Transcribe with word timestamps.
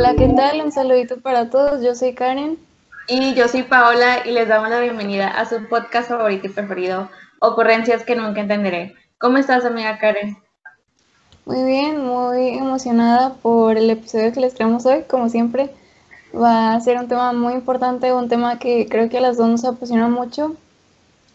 Hola, 0.00 0.14
¿qué 0.14 0.28
tal? 0.28 0.60
Un 0.60 0.70
saludito 0.70 1.20
para 1.20 1.50
todos. 1.50 1.82
Yo 1.82 1.92
soy 1.96 2.14
Karen. 2.14 2.56
Y 3.08 3.34
yo 3.34 3.48
soy 3.48 3.64
Paola 3.64 4.24
y 4.24 4.30
les 4.30 4.46
damos 4.46 4.70
la 4.70 4.78
bienvenida 4.78 5.26
a 5.26 5.44
su 5.44 5.66
podcast 5.68 6.08
favorito 6.08 6.46
y 6.46 6.50
preferido, 6.50 7.10
Ocurrencias 7.40 8.04
que 8.04 8.14
nunca 8.14 8.40
entenderé. 8.40 8.94
¿Cómo 9.18 9.38
estás, 9.38 9.64
amiga 9.64 9.98
Karen? 9.98 10.38
Muy 11.46 11.64
bien, 11.64 12.06
muy 12.06 12.50
emocionada 12.50 13.34
por 13.42 13.76
el 13.76 13.90
episodio 13.90 14.32
que 14.32 14.38
les 14.38 14.54
traemos 14.54 14.86
hoy. 14.86 15.02
Como 15.02 15.30
siempre, 15.30 15.68
va 16.32 16.74
a 16.74 16.80
ser 16.80 16.96
un 16.96 17.08
tema 17.08 17.32
muy 17.32 17.54
importante, 17.54 18.12
un 18.12 18.28
tema 18.28 18.60
que 18.60 18.86
creo 18.88 19.08
que 19.08 19.18
a 19.18 19.22
las 19.22 19.36
dos 19.36 19.48
nos 19.48 19.64
apasiona 19.64 20.06
mucho. 20.06 20.54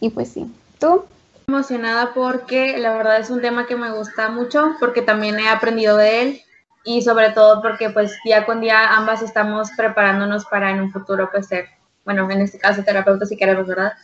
Y 0.00 0.08
pues 0.08 0.30
sí, 0.30 0.50
¿tú? 0.78 1.04
Emocionada 1.48 2.14
porque 2.14 2.78
la 2.78 2.94
verdad 2.94 3.20
es 3.20 3.28
un 3.28 3.42
tema 3.42 3.66
que 3.66 3.76
me 3.76 3.92
gusta 3.92 4.30
mucho, 4.30 4.74
porque 4.80 5.02
también 5.02 5.38
he 5.38 5.50
aprendido 5.50 5.98
de 5.98 6.22
él 6.22 6.43
y 6.84 7.02
sobre 7.02 7.30
todo 7.30 7.62
porque 7.62 7.90
pues 7.90 8.16
día 8.24 8.44
con 8.44 8.60
día 8.60 8.94
ambas 8.94 9.22
estamos 9.22 9.70
preparándonos 9.76 10.44
para 10.44 10.70
en 10.70 10.80
un 10.80 10.92
futuro 10.92 11.30
pues 11.32 11.46
ser, 11.46 11.66
bueno, 12.04 12.30
en 12.30 12.42
este 12.42 12.58
caso 12.58 12.84
terapeutas 12.84 13.28
si 13.28 13.36
queremos, 13.36 13.66
¿verdad? 13.66 13.94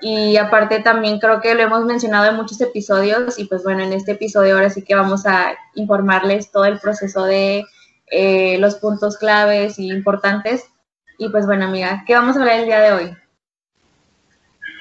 Y 0.00 0.38
aparte 0.38 0.80
también 0.80 1.18
creo 1.18 1.40
que 1.42 1.54
lo 1.54 1.62
hemos 1.62 1.84
mencionado 1.84 2.26
en 2.26 2.36
muchos 2.36 2.60
episodios 2.62 3.38
y 3.38 3.44
pues 3.44 3.62
bueno, 3.62 3.82
en 3.82 3.92
este 3.92 4.12
episodio 4.12 4.54
ahora 4.54 4.70
sí 4.70 4.82
que 4.82 4.94
vamos 4.94 5.26
a 5.26 5.52
informarles 5.74 6.50
todo 6.50 6.64
el 6.64 6.78
proceso 6.78 7.24
de 7.24 7.64
eh, 8.10 8.56
los 8.58 8.76
puntos 8.76 9.18
claves 9.18 9.78
y 9.78 9.90
importantes. 9.90 10.64
Y 11.18 11.28
pues 11.28 11.44
bueno, 11.44 11.66
amiga, 11.66 12.02
¿qué 12.06 12.14
vamos 12.14 12.36
a 12.36 12.40
hablar 12.40 12.60
el 12.60 12.64
día 12.64 12.80
de 12.80 12.92
hoy? 12.92 13.16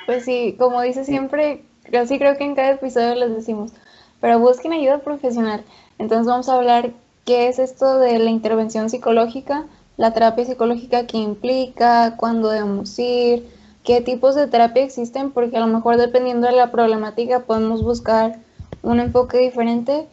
Pues 0.05 0.23
sí, 0.23 0.55
como 0.57 0.81
dice 0.81 1.03
siempre, 1.03 1.65
yo 1.91 2.05
sí 2.07 2.17
creo 2.17 2.37
que 2.37 2.45
en 2.45 2.55
cada 2.55 2.71
episodio 2.71 3.15
les 3.15 3.35
decimos, 3.35 3.73
pero 4.21 4.39
busquen 4.39 4.71
ayuda 4.71 4.99
profesional. 4.99 5.65
Entonces 5.97 6.27
vamos 6.27 6.47
a 6.47 6.55
hablar 6.55 6.91
qué 7.29 7.47
es 7.47 7.59
esto 7.59 7.99
de 7.99 8.17
la 8.17 8.31
intervención 8.31 8.89
psicológica, 8.89 9.65
la 9.97 10.13
terapia 10.15 10.45
psicológica 10.45 11.05
que 11.05 11.19
implica, 11.19 12.15
cuándo 12.17 12.49
debemos 12.49 12.97
ir, 12.97 13.47
qué 13.83 14.01
tipos 14.01 14.33
de 14.33 14.47
terapia 14.47 14.81
existen, 14.81 15.29
porque 15.29 15.55
a 15.55 15.59
lo 15.59 15.67
mejor 15.67 15.97
dependiendo 15.97 16.47
de 16.47 16.53
la 16.53 16.71
problemática 16.71 17.41
podemos 17.41 17.83
buscar 17.83 18.39
un 18.81 18.99
enfoque 18.99 19.37
diferente. 19.37 20.07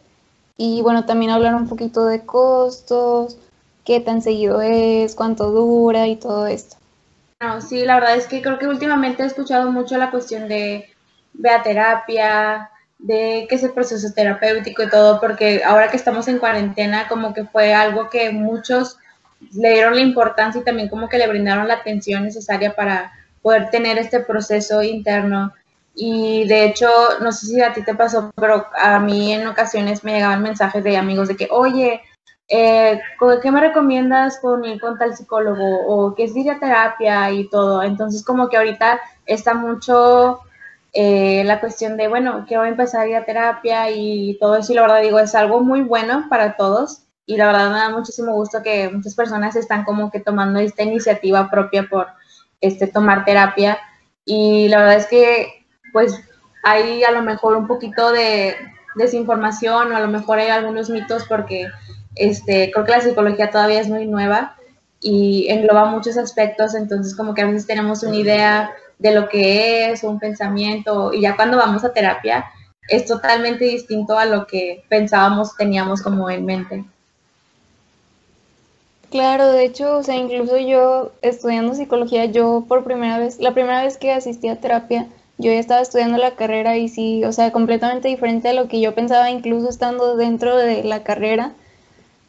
Y 0.57 0.83
bueno, 0.83 1.05
también 1.05 1.31
hablar 1.31 1.55
un 1.55 1.67
poquito 1.67 2.05
de 2.05 2.23
costos, 2.23 3.39
qué 3.83 3.99
tan 3.99 4.21
seguido 4.21 4.61
es, 4.61 5.15
cuánto 5.15 5.49
dura 5.49 6.05
y 6.05 6.17
todo 6.17 6.45
esto. 6.45 6.75
No, 7.39 7.61
sí, 7.61 7.83
la 7.83 7.95
verdad 7.95 8.15
es 8.15 8.27
que 8.27 8.43
creo 8.43 8.59
que 8.59 8.67
últimamente 8.67 9.23
he 9.23 9.25
escuchado 9.25 9.71
mucho 9.71 9.97
la 9.97 10.11
cuestión 10.11 10.47
de 10.47 10.87
ve 11.33 11.49
a 11.49 11.63
terapia, 11.63 12.69
de 12.99 13.45
qué 13.49 13.55
es 13.55 13.63
el 13.63 13.73
proceso 13.73 14.11
terapéutico 14.13 14.83
y 14.83 14.89
todo, 14.89 15.19
porque 15.19 15.63
ahora 15.63 15.89
que 15.89 15.97
estamos 15.97 16.27
en 16.27 16.39
cuarentena, 16.39 17.07
como 17.07 17.33
que 17.33 17.45
fue 17.45 17.73
algo 17.73 18.09
que 18.09 18.31
muchos 18.31 18.97
le 19.53 19.73
dieron 19.73 19.95
la 19.95 20.01
importancia 20.01 20.61
y 20.61 20.63
también 20.63 20.89
como 20.89 21.09
que 21.09 21.17
le 21.17 21.27
brindaron 21.27 21.67
la 21.67 21.75
atención 21.75 22.23
necesaria 22.23 22.75
para 22.75 23.11
poder 23.41 23.69
tener 23.69 23.97
este 23.97 24.19
proceso 24.21 24.81
interno. 24.81 25.53
Y 25.95 26.47
de 26.47 26.65
hecho, 26.65 26.89
no 27.21 27.31
sé 27.31 27.47
si 27.47 27.61
a 27.61 27.73
ti 27.73 27.83
te 27.83 27.95
pasó, 27.95 28.31
pero 28.35 28.67
a 28.79 28.99
mí 28.99 29.33
en 29.33 29.47
ocasiones 29.47 30.03
me 30.03 30.13
llegaban 30.13 30.43
mensajes 30.43 30.83
de 30.83 30.97
amigos 30.97 31.27
de 31.27 31.35
que, 31.35 31.47
oye, 31.51 32.01
eh, 32.49 33.01
¿qué 33.41 33.51
me 33.51 33.59
recomiendas 33.61 34.39
con 34.39 34.63
ir 34.63 34.79
con 34.79 34.97
tal 34.97 35.15
psicólogo? 35.15 35.87
O 35.87 36.15
qué 36.15 36.25
es 36.25 36.33
terapia 36.59 37.31
y 37.31 37.49
todo. 37.49 37.83
Entonces, 37.83 38.23
como 38.23 38.47
que 38.47 38.57
ahorita 38.57 38.99
está 39.25 39.53
mucho 39.53 40.41
eh, 40.99 41.43
la 41.45 41.59
cuestión 41.59 41.95
de, 41.95 42.07
bueno, 42.07 42.47
que 42.49 42.57
voy 42.57 42.65
a 42.65 42.71
empezar 42.71 43.01
a 43.01 43.07
ir 43.07 43.15
a 43.15 43.23
terapia 43.23 43.91
y 43.91 44.35
todo 44.39 44.55
eso, 44.55 44.71
y 44.71 44.75
la 44.75 44.81
verdad 44.81 45.03
digo, 45.03 45.19
es 45.19 45.35
algo 45.35 45.59
muy 45.59 45.81
bueno 45.81 46.25
para 46.27 46.57
todos, 46.57 47.03
y 47.27 47.37
la 47.37 47.45
verdad 47.45 47.69
me 47.69 47.77
da 47.77 47.89
muchísimo 47.91 48.33
gusto 48.33 48.63
que 48.63 48.89
muchas 48.89 49.13
personas 49.13 49.55
están 49.55 49.83
como 49.83 50.09
que 50.09 50.19
tomando 50.19 50.59
esta 50.59 50.81
iniciativa 50.81 51.51
propia 51.51 51.87
por 51.87 52.07
este, 52.61 52.87
tomar 52.87 53.25
terapia, 53.25 53.77
y 54.25 54.69
la 54.69 54.79
verdad 54.79 54.95
es 54.95 55.05
que, 55.05 55.67
pues, 55.93 56.19
hay 56.63 57.03
a 57.03 57.11
lo 57.11 57.21
mejor 57.21 57.55
un 57.57 57.67
poquito 57.67 58.11
de 58.11 58.55
desinformación, 58.95 59.91
o 59.91 59.95
a 59.95 59.99
lo 59.99 60.07
mejor 60.07 60.39
hay 60.39 60.49
algunos 60.49 60.89
mitos, 60.89 61.25
porque 61.27 61.67
este, 62.15 62.71
creo 62.71 62.85
que 62.85 62.91
la 62.93 63.01
psicología 63.01 63.51
todavía 63.51 63.81
es 63.81 63.87
muy 63.87 64.07
nueva, 64.07 64.55
y 64.99 65.45
engloba 65.49 65.85
muchos 65.85 66.17
aspectos, 66.17 66.73
entonces 66.73 67.15
como 67.15 67.35
que 67.35 67.43
a 67.43 67.45
veces 67.45 67.67
tenemos 67.67 68.01
una 68.01 68.15
idea 68.15 68.71
de 68.99 69.11
lo 69.13 69.29
que 69.29 69.91
es 69.91 70.03
un 70.03 70.19
pensamiento 70.19 71.13
y 71.13 71.21
ya 71.21 71.35
cuando 71.35 71.57
vamos 71.57 71.83
a 71.83 71.93
terapia 71.93 72.45
es 72.87 73.05
totalmente 73.05 73.65
distinto 73.65 74.17
a 74.17 74.25
lo 74.25 74.47
que 74.47 74.85
pensábamos, 74.89 75.55
teníamos 75.55 76.01
como 76.01 76.29
en 76.29 76.45
mente. 76.45 76.85
Claro, 79.09 79.51
de 79.51 79.63
hecho, 79.65 79.97
o 79.97 80.03
sea, 80.03 80.15
incluso 80.15 80.57
yo 80.57 81.11
estudiando 81.21 81.73
psicología, 81.73 82.25
yo 82.25 82.65
por 82.67 82.83
primera 82.83 83.17
vez, 83.19 83.39
la 83.39 83.53
primera 83.53 83.83
vez 83.83 83.97
que 83.97 84.11
asistí 84.11 84.49
a 84.49 84.59
terapia, 84.59 85.07
yo 85.37 85.51
ya 85.51 85.59
estaba 85.59 85.81
estudiando 85.81 86.17
la 86.17 86.35
carrera 86.35 86.77
y 86.77 86.89
sí, 86.89 87.23
o 87.23 87.31
sea, 87.31 87.51
completamente 87.51 88.09
diferente 88.09 88.49
a 88.49 88.53
lo 88.53 88.67
que 88.67 88.81
yo 88.81 88.93
pensaba, 88.95 89.29
incluso 89.31 89.69
estando 89.69 90.17
dentro 90.17 90.57
de 90.57 90.83
la 90.83 91.03
carrera. 91.03 91.53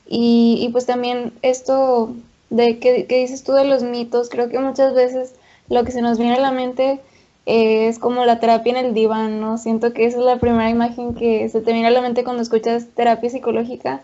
Y, 0.07 0.59
y 0.63 0.69
pues 0.71 0.87
también 0.87 1.33
esto 1.43 2.15
de 2.51 2.79
que, 2.79 3.07
que 3.07 3.19
dices 3.19 3.45
tú 3.45 3.53
de 3.53 3.65
los 3.65 3.83
mitos, 3.83 4.29
creo 4.31 4.49
que 4.49 4.59
muchas 4.59 4.95
veces 4.95 5.35
lo 5.69 5.85
que 5.85 5.93
se 5.93 6.03
nos 6.03 6.19
viene 6.19 6.35
a 6.35 6.41
la 6.41 6.53
mente 6.53 7.01
es 7.47 7.99
como 7.99 8.25
la 8.27 8.41
terapia 8.41 8.79
en 8.79 8.87
el 8.87 8.95
diván, 8.95 9.41
¿no? 9.41 9.57
Siento 9.57 9.93
que 9.93 10.05
esa 10.05 10.19
es 10.19 10.25
la 10.25 10.39
primera 10.39 10.69
imagen 10.69 11.15
que 11.15 11.49
se 11.49 11.61
te 11.61 11.73
viene 11.73 11.89
a 11.89 11.91
la 11.91 12.03
mente 12.03 12.25
cuando 12.25 12.43
escuchas 12.43 12.87
terapia 12.95 13.31
psicológica 13.31 14.03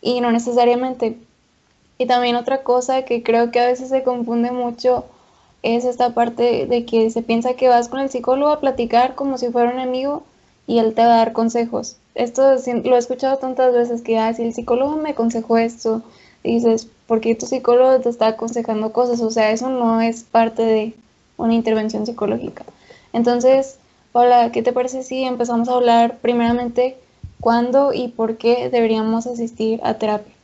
y 0.00 0.20
no 0.20 0.30
necesariamente. 0.30 1.18
Y 1.98 2.06
también 2.06 2.36
otra 2.36 2.62
cosa 2.62 3.04
que 3.04 3.22
creo 3.22 3.50
que 3.50 3.60
a 3.60 3.66
veces 3.66 3.88
se 3.88 4.02
confunde 4.02 4.52
mucho 4.52 5.04
es 5.62 5.84
esta 5.84 6.14
parte 6.14 6.66
de 6.66 6.84
que 6.84 7.10
se 7.10 7.22
piensa 7.22 7.54
que 7.54 7.68
vas 7.68 7.88
con 7.88 8.00
el 8.00 8.10
psicólogo 8.10 8.52
a 8.52 8.60
platicar 8.60 9.14
como 9.14 9.38
si 9.38 9.50
fuera 9.50 9.72
un 9.72 9.80
amigo 9.80 10.22
y 10.66 10.78
él 10.78 10.94
te 10.94 11.04
va 11.04 11.14
a 11.14 11.18
dar 11.18 11.32
consejos. 11.32 11.96
Esto 12.14 12.54
lo 12.84 12.94
he 12.94 12.98
escuchado 12.98 13.38
tantas 13.38 13.72
veces 13.74 14.02
que, 14.02 14.18
ah, 14.18 14.32
si 14.34 14.42
el 14.42 14.54
psicólogo 14.54 14.96
me 14.96 15.10
aconsejó 15.10 15.58
esto, 15.58 16.02
dices, 16.44 16.88
¿por 17.06 17.20
qué 17.20 17.34
tu 17.34 17.46
psicólogo 17.46 18.00
te 18.00 18.08
está 18.08 18.28
aconsejando 18.28 18.92
cosas? 18.92 19.20
O 19.20 19.30
sea, 19.30 19.50
eso 19.50 19.70
no 19.70 20.00
es 20.00 20.22
parte 20.22 20.62
de, 20.62 20.94
una 21.36 21.54
intervención 21.54 22.06
psicológica. 22.06 22.64
Entonces, 23.12 23.78
hola, 24.12 24.50
¿qué 24.52 24.62
te 24.62 24.72
parece 24.72 25.02
si 25.02 25.24
empezamos 25.24 25.68
a 25.68 25.74
hablar 25.74 26.18
primeramente 26.18 26.96
cuándo 27.40 27.92
y 27.92 28.08
por 28.08 28.36
qué 28.36 28.70
deberíamos 28.70 29.26
asistir 29.26 29.80
a 29.82 29.94
terapia? 29.94 30.34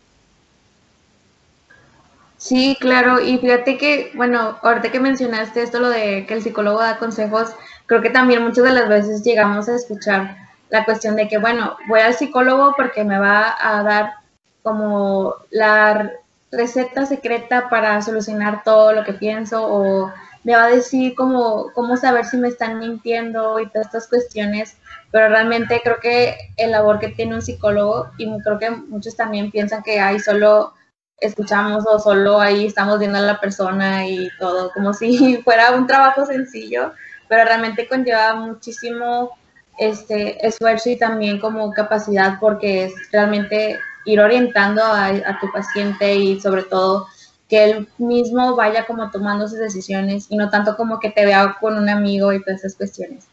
Sí, 2.37 2.77
claro, 2.81 3.21
y 3.21 3.37
fíjate 3.37 3.77
que, 3.77 4.13
bueno, 4.15 4.57
ahorita 4.63 4.91
que 4.91 4.99
mencionaste 4.99 5.63
esto, 5.63 5.79
lo 5.79 5.91
de 5.91 6.25
que 6.27 6.33
el 6.33 6.43
psicólogo 6.43 6.81
da 6.81 6.97
consejos, 6.97 7.51
creo 7.85 8.01
que 8.01 8.09
también 8.09 8.43
muchas 8.43 8.65
de 8.65 8.73
las 8.73 8.89
veces 8.89 9.23
llegamos 9.23 9.69
a 9.69 9.77
escuchar 9.77 10.37
la 10.71 10.87
cuestión 10.87 11.17
de 11.17 11.29
que, 11.29 11.37
bueno, 11.37 11.77
voy 11.87 12.01
al 12.01 12.15
psicólogo 12.15 12.73
porque 12.77 13.05
me 13.05 13.19
va 13.19 13.55
a 13.61 13.83
dar 13.83 14.15
como 14.63 15.35
la 15.51 16.13
receta 16.51 17.05
secreta 17.07 17.69
para 17.69 18.01
solucionar 18.01 18.63
todo 18.65 18.93
lo 18.93 19.05
que 19.05 19.13
pienso 19.13 19.67
o 19.67 20.13
me 20.45 20.55
va 20.55 20.65
a 20.65 20.71
decir 20.71 21.15
cómo, 21.15 21.71
cómo 21.75 21.97
saber 21.97 22.25
si 22.25 22.37
me 22.37 22.49
están 22.49 22.79
mintiendo 22.79 23.61
y 23.61 23.69
todas 23.69 23.87
estas 23.87 24.09
cuestiones, 24.09 24.77
pero 25.11 25.29
realmente 25.29 25.81
creo 25.83 26.01
que 26.01 26.37
el 26.57 26.71
labor 26.71 26.99
que 26.99 27.09
tiene 27.09 27.35
un 27.35 27.43
psicólogo, 27.43 28.11
y 28.17 28.27
creo 28.43 28.59
que 28.59 28.71
muchos 28.71 29.17
también 29.17 29.51
piensan 29.51 29.83
que 29.83 30.01
ahí 30.01 30.19
solo 30.19 30.73
escuchamos 31.19 31.85
o 31.87 31.99
solo 31.99 32.41
ahí 32.41 32.67
estamos 32.67 32.99
viendo 32.99 33.19
a 33.19 33.23
la 33.23 33.41
persona 33.41 34.07
y 34.07 34.29
todo, 34.39 34.73
como 34.73 34.93
si 34.95 35.39
fuera 35.43 35.73
un 35.73 35.87
trabajo 35.87 36.25
sencillo, 36.25 36.93
pero 37.29 37.45
realmente 37.45 37.87
conlleva 37.87 38.35
muchísimo 38.35 39.31
este 39.79 40.47
esfuerzo 40.47 40.91
y 40.91 40.99
también 40.99 41.39
como 41.39 41.73
capacidad 41.73 42.39
porque 42.41 42.85
es 42.85 42.93
realmente 43.13 43.79
ir 44.05 44.21
orientando 44.21 44.83
a, 44.83 45.07
a 45.07 45.39
tu 45.41 45.51
paciente 45.53 46.15
y 46.15 46.41
sobre 46.41 46.65
todo 46.65 47.07
que 47.51 47.65
él 47.65 47.89
mismo 47.99 48.55
vaya 48.55 48.87
como 48.87 49.11
tomando 49.11 49.49
sus 49.49 49.59
decisiones 49.59 50.27
y 50.31 50.37
no 50.37 50.49
tanto 50.49 50.77
como 50.77 51.01
que 51.01 51.11
te 51.11 51.27
vea 51.27 51.57
con 51.61 51.77
un 51.77 51.89
amigo 51.89 52.33
y 52.33 52.43
todas 52.43 52.61
esas 52.61 52.77
cuestiones. 52.77 53.25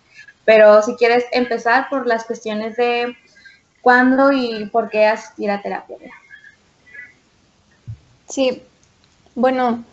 Pero 0.43 0.81
si 0.81 0.95
quieres 0.95 1.25
empezar 1.31 1.87
por 1.89 2.07
las 2.07 2.25
cuestiones 2.25 2.75
de 2.77 3.15
cuándo 3.81 4.31
y 4.31 4.65
por 4.65 4.89
qué 4.89 5.05
asistir 5.05 5.51
a 5.51 5.61
terapia. 5.61 5.97
Sí, 8.27 8.63
bueno, 9.35 9.83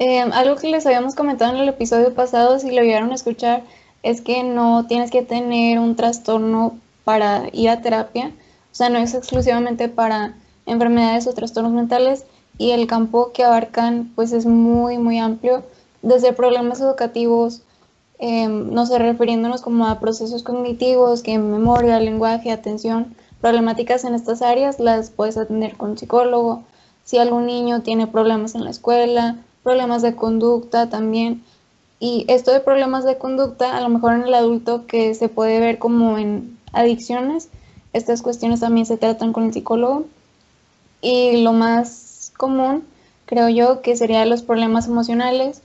eh, 0.00 0.20
algo 0.20 0.56
que 0.56 0.68
les 0.68 0.84
habíamos 0.84 1.14
comentado 1.14 1.54
en 1.54 1.60
el 1.60 1.68
episodio 1.68 2.12
pasado, 2.14 2.58
si 2.58 2.72
lo 2.72 2.82
vieron 2.82 3.12
a 3.12 3.14
escuchar, 3.14 3.62
es 4.02 4.20
que 4.20 4.42
no 4.42 4.86
tienes 4.86 5.10
que 5.10 5.22
tener 5.22 5.78
un 5.78 5.94
trastorno 5.94 6.78
para 7.04 7.44
ir 7.52 7.70
a 7.70 7.80
terapia, 7.80 8.32
o 8.72 8.74
sea, 8.74 8.90
no 8.90 8.98
es 8.98 9.14
exclusivamente 9.14 9.88
para 9.88 10.34
enfermedades 10.66 11.26
o 11.26 11.32
trastornos 11.32 11.72
mentales, 11.72 12.24
y 12.58 12.72
el 12.72 12.86
campo 12.86 13.32
que 13.32 13.44
abarcan 13.44 14.12
pues 14.14 14.32
es 14.32 14.44
muy, 14.44 14.98
muy 14.98 15.18
amplio, 15.18 15.62
desde 16.02 16.32
problemas 16.32 16.80
educativos, 16.80 17.62
em, 18.18 18.70
no 18.72 18.84
sé, 18.84 18.98
refiriéndonos 18.98 19.62
como 19.62 19.86
a 19.86 20.00
procesos 20.00 20.42
cognitivos, 20.42 21.22
que 21.22 21.38
memoria, 21.38 22.00
lenguaje, 22.00 22.50
atención, 22.50 23.14
problemáticas 23.40 24.04
en 24.04 24.14
estas 24.14 24.42
áreas 24.42 24.80
las 24.80 25.10
puedes 25.10 25.36
atender 25.36 25.76
con 25.76 25.96
psicólogo, 25.96 26.64
si 27.04 27.18
algún 27.18 27.46
niño 27.46 27.82
tiene 27.82 28.06
problemas 28.06 28.54
en 28.54 28.64
la 28.64 28.70
escuela, 28.70 29.36
problemas 29.62 30.02
de 30.02 30.14
conducta 30.14 30.90
también. 30.90 31.42
Y 32.00 32.24
esto 32.28 32.52
de 32.52 32.60
problemas 32.60 33.04
de 33.04 33.18
conducta, 33.18 33.76
a 33.76 33.80
lo 33.80 33.88
mejor 33.88 34.14
en 34.14 34.22
el 34.22 34.34
adulto 34.34 34.86
que 34.86 35.14
se 35.14 35.28
puede 35.28 35.58
ver 35.58 35.78
como 35.78 36.18
en 36.18 36.58
adicciones, 36.72 37.48
estas 37.92 38.22
cuestiones 38.22 38.60
también 38.60 38.86
se 38.86 38.98
tratan 38.98 39.32
con 39.32 39.44
el 39.44 39.52
psicólogo. 39.52 40.04
Y 41.00 41.42
lo 41.42 41.52
más 41.52 42.07
común, 42.38 42.84
creo 43.26 43.50
yo, 43.50 43.82
que 43.82 43.96
serían 43.96 44.30
los 44.30 44.40
problemas 44.40 44.86
emocionales, 44.86 45.60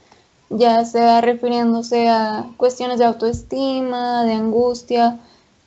ya 0.50 0.84
sea 0.84 1.22
refiriéndose 1.22 2.10
a 2.10 2.46
cuestiones 2.58 3.00
de 3.00 3.06
autoestima, 3.06 4.26
de 4.26 4.34
angustia, 4.34 5.20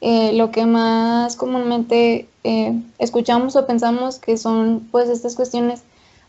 eh, 0.02 0.34
lo 0.34 0.50
que 0.50 0.66
más 0.66 1.36
comúnmente 1.36 2.28
eh, 2.44 2.78
escuchamos 2.98 3.56
o 3.56 3.66
pensamos 3.66 4.18
que 4.18 4.36
son 4.36 4.86
pues 4.92 5.08
estas 5.08 5.34
cuestiones 5.34 5.82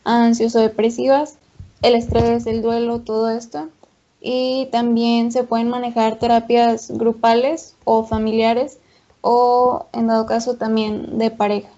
ansioso-depresivas, 0.06 1.38
el 1.82 1.96
estrés, 1.96 2.48
el 2.48 2.62
duelo, 2.62 3.02
todo 3.02 3.30
esto. 3.30 3.68
Y 4.22 4.68
también 4.72 5.32
se 5.32 5.44
pueden 5.44 5.70
manejar 5.70 6.18
terapias 6.18 6.90
grupales 6.92 7.76
o 7.84 8.04
familiares 8.06 8.80
o 9.22 9.86
en 9.94 10.08
dado 10.08 10.26
caso 10.26 10.56
también 10.56 11.18
de 11.18 11.30
pareja. 11.30 11.77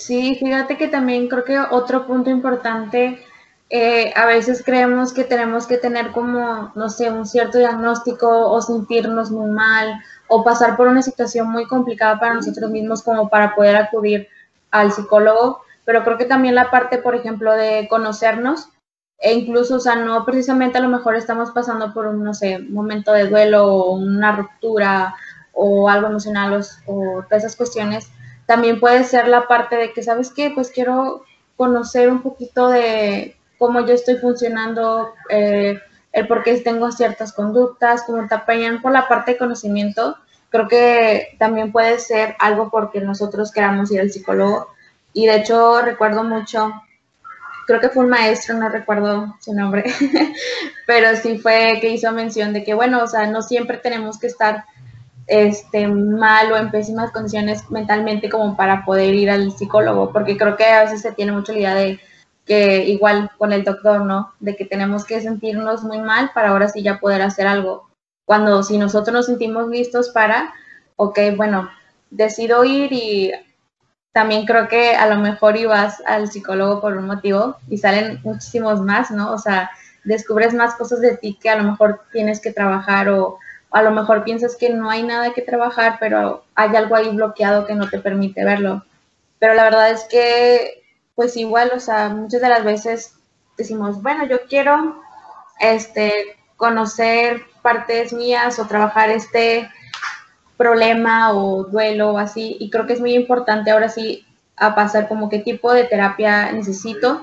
Sí, 0.00 0.34
fíjate 0.36 0.78
que 0.78 0.88
también 0.88 1.28
creo 1.28 1.44
que 1.44 1.58
otro 1.58 2.06
punto 2.06 2.30
importante, 2.30 3.22
eh, 3.68 4.12
a 4.16 4.24
veces 4.24 4.62
creemos 4.64 5.12
que 5.12 5.24
tenemos 5.24 5.66
que 5.66 5.76
tener 5.76 6.10
como, 6.12 6.72
no 6.74 6.88
sé, 6.88 7.10
un 7.10 7.26
cierto 7.26 7.58
diagnóstico 7.58 8.50
o 8.50 8.62
sentirnos 8.62 9.30
muy 9.30 9.50
mal 9.50 10.00
o 10.26 10.42
pasar 10.42 10.78
por 10.78 10.88
una 10.88 11.02
situación 11.02 11.50
muy 11.50 11.66
complicada 11.66 12.18
para 12.18 12.32
nosotros 12.32 12.70
mismos 12.70 13.02
como 13.02 13.28
para 13.28 13.54
poder 13.54 13.76
acudir 13.76 14.26
al 14.70 14.90
psicólogo, 14.90 15.60
pero 15.84 16.02
creo 16.02 16.16
que 16.16 16.24
también 16.24 16.54
la 16.54 16.70
parte, 16.70 16.96
por 16.96 17.14
ejemplo, 17.14 17.52
de 17.52 17.86
conocernos 17.90 18.70
e 19.18 19.34
incluso, 19.34 19.76
o 19.76 19.80
sea, 19.80 19.96
no 19.96 20.24
precisamente 20.24 20.78
a 20.78 20.80
lo 20.80 20.88
mejor 20.88 21.14
estamos 21.14 21.50
pasando 21.50 21.92
por 21.92 22.06
un, 22.06 22.24
no 22.24 22.32
sé, 22.32 22.58
momento 22.58 23.12
de 23.12 23.28
duelo 23.28 23.66
o 23.66 23.96
una 23.96 24.32
ruptura 24.34 25.14
o 25.52 25.90
algo 25.90 26.06
emocional 26.08 26.54
o, 26.86 26.90
o 26.90 27.24
esas 27.30 27.54
cuestiones, 27.54 28.10
también 28.50 28.80
puede 28.80 29.04
ser 29.04 29.28
la 29.28 29.46
parte 29.46 29.76
de 29.76 29.92
que, 29.92 30.02
¿sabes 30.02 30.32
qué? 30.34 30.50
Pues 30.50 30.72
quiero 30.72 31.22
conocer 31.56 32.10
un 32.10 32.20
poquito 32.20 32.66
de 32.66 33.36
cómo 33.60 33.86
yo 33.86 33.94
estoy 33.94 34.16
funcionando, 34.16 35.12
eh, 35.28 35.78
el 36.12 36.26
por 36.26 36.42
qué 36.42 36.56
tengo 36.56 36.90
ciertas 36.90 37.32
conductas, 37.32 38.02
como 38.02 38.26
también 38.26 38.82
por 38.82 38.90
la 38.90 39.06
parte 39.06 39.30
de 39.30 39.38
conocimiento, 39.38 40.16
creo 40.48 40.66
que 40.66 41.36
también 41.38 41.70
puede 41.70 42.00
ser 42.00 42.34
algo 42.40 42.70
porque 42.70 43.00
nosotros 43.00 43.52
queramos 43.52 43.92
ir 43.92 44.00
al 44.00 44.10
psicólogo. 44.10 44.66
Y 45.12 45.26
de 45.26 45.36
hecho 45.36 45.80
recuerdo 45.82 46.24
mucho 46.24 46.72
creo 47.68 47.78
que 47.78 47.90
fue 47.90 48.02
un 48.02 48.10
maestro, 48.10 48.56
no 48.56 48.68
recuerdo 48.68 49.36
su 49.38 49.54
nombre, 49.54 49.84
pero 50.88 51.14
sí 51.14 51.38
fue 51.38 51.78
que 51.80 51.90
hizo 51.90 52.10
mención 52.10 52.52
de 52.52 52.64
que, 52.64 52.74
bueno, 52.74 53.00
o 53.00 53.06
sea, 53.06 53.28
no 53.28 53.42
siempre 53.42 53.76
tenemos 53.76 54.18
que 54.18 54.26
estar 54.26 54.64
este, 55.30 55.86
mal 55.86 56.50
o 56.50 56.56
en 56.56 56.72
pésimas 56.72 57.12
condiciones 57.12 57.70
mentalmente 57.70 58.28
como 58.28 58.56
para 58.56 58.84
poder 58.84 59.14
ir 59.14 59.30
al 59.30 59.52
psicólogo, 59.52 60.12
porque 60.12 60.36
creo 60.36 60.56
que 60.56 60.64
a 60.64 60.82
veces 60.82 61.02
se 61.02 61.12
tiene 61.12 61.30
mucho 61.30 61.52
la 61.52 61.58
idea 61.58 61.74
de 61.76 62.00
que 62.44 62.84
igual 62.86 63.30
con 63.38 63.52
el 63.52 63.62
doctor, 63.62 64.04
¿no? 64.04 64.32
De 64.40 64.56
que 64.56 64.64
tenemos 64.64 65.04
que 65.04 65.20
sentirnos 65.20 65.84
muy 65.84 66.00
mal 66.00 66.32
para 66.34 66.48
ahora 66.48 66.68
sí 66.68 66.82
ya 66.82 66.98
poder 66.98 67.22
hacer 67.22 67.46
algo. 67.46 67.88
Cuando 68.24 68.64
si 68.64 68.76
nosotros 68.76 69.14
nos 69.14 69.26
sentimos 69.26 69.68
listos 69.68 70.08
para, 70.08 70.52
ok, 70.96 71.20
bueno, 71.36 71.70
decido 72.10 72.64
ir 72.64 72.92
y 72.92 73.30
también 74.12 74.46
creo 74.46 74.66
que 74.66 74.96
a 74.96 75.06
lo 75.06 75.20
mejor 75.20 75.56
ibas 75.56 76.02
al 76.06 76.28
psicólogo 76.28 76.80
por 76.80 76.96
un 76.96 77.06
motivo 77.06 77.56
y 77.68 77.78
salen 77.78 78.18
muchísimos 78.24 78.80
más, 78.80 79.12
¿no? 79.12 79.30
O 79.32 79.38
sea, 79.38 79.70
descubres 80.02 80.54
más 80.54 80.74
cosas 80.74 81.00
de 81.00 81.16
ti 81.16 81.38
que 81.40 81.50
a 81.50 81.56
lo 81.56 81.70
mejor 81.70 82.00
tienes 82.10 82.40
que 82.40 82.52
trabajar 82.52 83.10
o 83.10 83.38
a 83.70 83.82
lo 83.82 83.90
mejor 83.92 84.24
piensas 84.24 84.56
que 84.56 84.70
no 84.70 84.90
hay 84.90 85.02
nada 85.02 85.32
que 85.32 85.42
trabajar, 85.42 85.96
pero 86.00 86.44
hay 86.54 86.74
algo 86.74 86.96
ahí 86.96 87.08
bloqueado 87.14 87.66
que 87.66 87.74
no 87.74 87.88
te 87.88 88.00
permite 88.00 88.44
verlo. 88.44 88.84
Pero 89.38 89.54
la 89.54 89.64
verdad 89.64 89.90
es 89.90 90.04
que, 90.04 90.82
pues 91.14 91.36
igual, 91.36 91.70
o 91.74 91.80
sea, 91.80 92.08
muchas 92.08 92.40
de 92.40 92.48
las 92.48 92.64
veces 92.64 93.14
decimos, 93.56 94.02
bueno, 94.02 94.26
yo 94.26 94.46
quiero 94.48 95.00
este, 95.60 96.36
conocer 96.56 97.42
partes 97.62 98.12
mías 98.12 98.58
o 98.58 98.66
trabajar 98.66 99.10
este 99.10 99.70
problema 100.56 101.32
o 101.32 101.64
duelo 101.64 102.12
o 102.12 102.18
así. 102.18 102.56
Y 102.58 102.70
creo 102.70 102.86
que 102.86 102.94
es 102.94 103.00
muy 103.00 103.14
importante 103.14 103.70
ahora 103.70 103.88
sí 103.88 104.26
a 104.56 104.74
pasar 104.74 105.08
como 105.08 105.28
qué 105.28 105.38
tipo 105.38 105.72
de 105.72 105.84
terapia 105.84 106.52
necesito, 106.52 107.22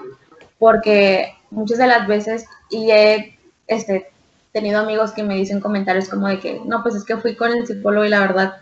porque 0.58 1.36
muchas 1.52 1.78
de 1.78 1.88
las 1.88 2.08
veces, 2.08 2.46
y 2.70 2.90
he 2.90 3.38
este, 3.68 4.12
tenido 4.52 4.80
amigos 4.80 5.12
que 5.12 5.24
me 5.24 5.36
dicen 5.36 5.60
comentarios 5.62 6.10
como 6.10 6.28
de 6.28 6.40
que, 6.40 6.62
no, 6.66 6.84
pues 6.84 6.96
es 6.96 7.04
que 7.04 7.18
fui 7.18 7.36
con 7.36 7.52
el 7.52 7.66
psicólogo 7.68 8.06
y 8.06 8.10
la 8.10 8.20
verdad, 8.20 8.58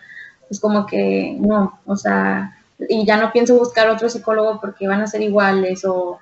pues 0.48 0.60
como 0.60 0.86
que 0.86 1.38
no, 1.40 1.80
o 1.86 1.96
sea, 1.96 2.58
y 2.90 3.06
ya 3.06 3.18
no 3.18 3.32
pienso 3.32 3.58
buscar 3.58 3.90
otro 3.90 4.10
psicólogo 4.10 4.60
porque 4.60 4.88
van 4.88 5.02
a 5.02 5.08
ser 5.08 5.22
iguales 5.22 5.86
o 5.86 6.20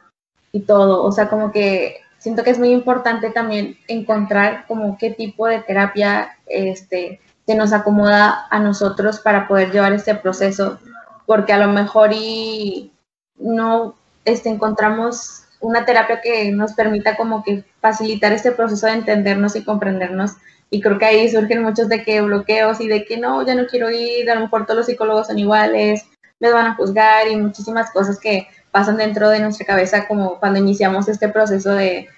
y 0.51 0.61
todo, 0.61 1.03
o 1.03 1.11
sea, 1.11 1.29
como 1.29 1.51
que 1.51 2.01
siento 2.19 2.43
que 2.43 2.51
es 2.51 2.59
muy 2.59 2.69
importante 2.69 3.31
también 3.31 3.77
encontrar 3.87 4.65
como 4.67 4.97
qué 4.97 5.09
tipo 5.09 5.47
de 5.47 5.59
terapia 5.59 6.37
este 6.45 7.19
que 7.45 7.55
nos 7.55 7.73
acomoda 7.73 8.47
a 8.49 8.59
nosotros 8.59 9.19
para 9.19 9.47
poder 9.47 9.71
llevar 9.71 9.93
este 9.93 10.15
proceso, 10.15 10.79
porque 11.25 11.51
a 11.51 11.57
lo 11.57 11.73
mejor 11.73 12.11
y 12.13 12.93
no 13.35 13.95
este, 14.23 14.49
encontramos 14.49 15.42
una 15.63 15.85
terapia 15.85 16.19
que 16.21 16.51
nos 16.51 16.73
permita 16.73 17.15
como 17.15 17.43
que 17.43 17.63
facilitar 17.79 18.33
este 18.33 18.51
proceso 18.51 18.85
de 18.85 18.93
entendernos 18.93 19.55
y 19.55 19.63
comprendernos. 19.63 20.33
Y 20.69 20.81
creo 20.81 20.99
que 20.99 21.05
ahí 21.05 21.29
surgen 21.29 21.63
muchos 21.63 21.87
de 21.87 22.03
que 22.03 22.21
bloqueos 22.21 22.81
y 22.81 22.87
de 22.87 23.05
que 23.05 23.17
no, 23.17 23.45
ya 23.45 23.55
no 23.55 23.65
quiero 23.65 23.89
ir, 23.89 24.29
a 24.29 24.35
lo 24.35 24.41
mejor 24.41 24.65
todos 24.65 24.79
los 24.79 24.85
psicólogos 24.87 25.27
son 25.27 25.39
iguales, 25.39 26.05
me 26.39 26.51
van 26.51 26.65
a 26.65 26.75
juzgar 26.75 27.27
y 27.29 27.37
muchísimas 27.37 27.91
cosas 27.91 28.19
que 28.19 28.47
pasan 28.71 28.97
dentro 28.97 29.29
de 29.29 29.39
nuestra 29.39 29.65
cabeza 29.65 30.07
como 30.07 30.39
cuando 30.39 30.59
iniciamos 30.59 31.07
este 31.07 31.29
proceso 31.29 31.71
de 31.71 32.09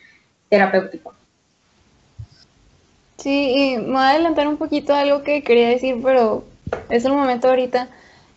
terapéutico. 0.50 1.14
Sí, 3.18 3.54
y 3.56 3.78
me 3.78 3.94
voy 3.94 3.98
a 3.98 4.10
adelantar 4.10 4.48
un 4.48 4.58
poquito 4.58 4.96
algo 4.96 5.22
que 5.22 5.44
quería 5.44 5.70
decir, 5.70 6.00
pero 6.04 6.46
es 6.90 7.06
el 7.06 7.14
momento 7.14 7.50
ahorita. 7.50 7.90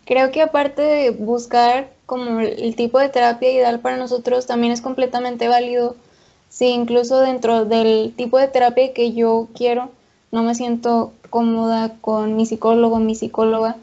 Creo 0.08 0.30
que 0.30 0.40
aparte 0.40 0.80
de 0.80 1.10
buscar 1.10 1.90
como 2.06 2.40
el 2.40 2.74
tipo 2.76 2.98
de 2.98 3.10
terapia 3.10 3.52
ideal 3.52 3.80
para 3.80 3.98
nosotros, 3.98 4.46
también 4.46 4.72
es 4.72 4.80
completamente 4.80 5.48
válido. 5.48 5.96
Si 6.48 6.68
incluso 6.68 7.20
dentro 7.20 7.66
del 7.66 8.14
tipo 8.16 8.38
de 8.38 8.48
terapia 8.48 8.94
que 8.94 9.12
yo 9.12 9.48
quiero, 9.54 9.90
no 10.32 10.42
me 10.42 10.54
siento 10.54 11.12
cómoda 11.28 11.92
con 12.00 12.36
mi 12.36 12.46
psicólogo, 12.46 12.98
mi 13.00 13.14
psicóloga, 13.14 13.76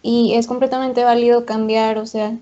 y 0.00 0.32
es 0.32 0.46
completamente 0.46 1.04
válido 1.04 1.44
cambiar, 1.44 1.98
o 1.98 2.06
sea, 2.06 2.38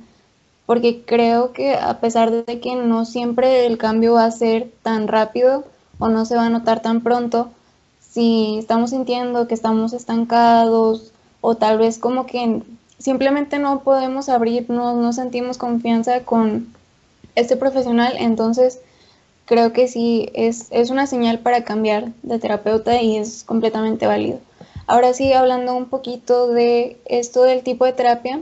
porque 0.64 1.02
creo 1.04 1.52
que 1.52 1.74
a 1.74 1.98
pesar 1.98 2.30
de 2.30 2.60
que 2.60 2.76
no 2.76 3.04
siempre 3.04 3.66
el 3.66 3.78
cambio 3.78 4.12
va 4.12 4.26
a 4.26 4.30
ser 4.30 4.70
tan 4.84 5.08
rápido 5.08 5.64
o 5.98 6.08
no 6.08 6.24
se 6.24 6.36
va 6.36 6.46
a 6.46 6.50
notar 6.50 6.82
tan 6.82 7.00
pronto, 7.00 7.48
si 7.98 8.58
estamos 8.58 8.90
sintiendo 8.90 9.48
que 9.48 9.54
estamos 9.54 9.92
estancados 9.92 11.12
o 11.40 11.56
tal 11.56 11.78
vez 11.78 11.98
como 11.98 12.24
que 12.24 12.62
simplemente 12.98 13.58
no 13.58 13.80
podemos 13.80 14.28
abrirnos, 14.28 14.96
no 14.96 15.12
sentimos 15.12 15.58
confianza 15.58 16.24
con 16.24 16.74
este 17.34 17.56
profesional, 17.56 18.14
entonces 18.18 18.80
creo 19.46 19.72
que 19.72 19.88
sí 19.88 20.28
es, 20.34 20.66
es 20.70 20.90
una 20.90 21.06
señal 21.06 21.38
para 21.38 21.64
cambiar 21.64 22.12
de 22.22 22.38
terapeuta 22.38 23.00
y 23.00 23.16
es 23.16 23.44
completamente 23.44 24.06
válido. 24.06 24.40
Ahora 24.86 25.12
sí, 25.12 25.32
hablando 25.32 25.74
un 25.74 25.86
poquito 25.86 26.48
de 26.48 26.98
esto 27.06 27.42
del 27.42 27.62
tipo 27.62 27.84
de 27.84 27.92
terapia. 27.92 28.40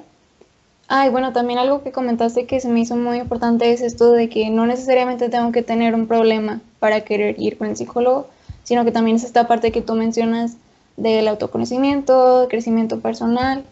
Ay, 0.89 1.11
bueno, 1.11 1.33
también 1.33 1.59
algo 1.59 1.83
que 1.83 1.91
comentaste 1.91 2.47
que 2.47 2.61
se 2.61 2.69
me 2.69 2.81
hizo 2.81 2.97
muy 2.97 3.19
importante 3.19 3.73
es 3.73 3.81
esto 3.81 4.13
de 4.13 4.29
que 4.29 4.51
no 4.51 4.67
necesariamente 4.67 5.29
tengo 5.29 5.51
que 5.51 5.63
tener 5.63 5.95
un 5.95 6.07
problema 6.07 6.61
para 6.79 7.01
querer 7.01 7.35
ir 7.41 7.59
con 7.59 7.69
el 7.69 7.77
psicólogo, 7.77 8.29
sino 8.63 8.85
que 8.85 8.93
también 8.93 9.17
es 9.17 9.25
esta 9.25 9.49
parte 9.49 9.73
que 9.73 9.83
tú 9.83 9.95
mencionas 9.95 10.57
del 10.97 11.27
autoconocimiento, 11.27 12.47
crecimiento 12.49 13.01
personal. 13.01 13.65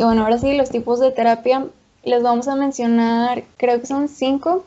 Y 0.00 0.02
bueno, 0.02 0.22
ahora 0.22 0.38
sí, 0.38 0.54
los 0.54 0.70
tipos 0.70 0.98
de 0.98 1.10
terapia 1.10 1.66
les 2.04 2.22
vamos 2.22 2.48
a 2.48 2.56
mencionar, 2.56 3.44
creo 3.58 3.78
que 3.78 3.86
son 3.86 4.08
cinco, 4.08 4.64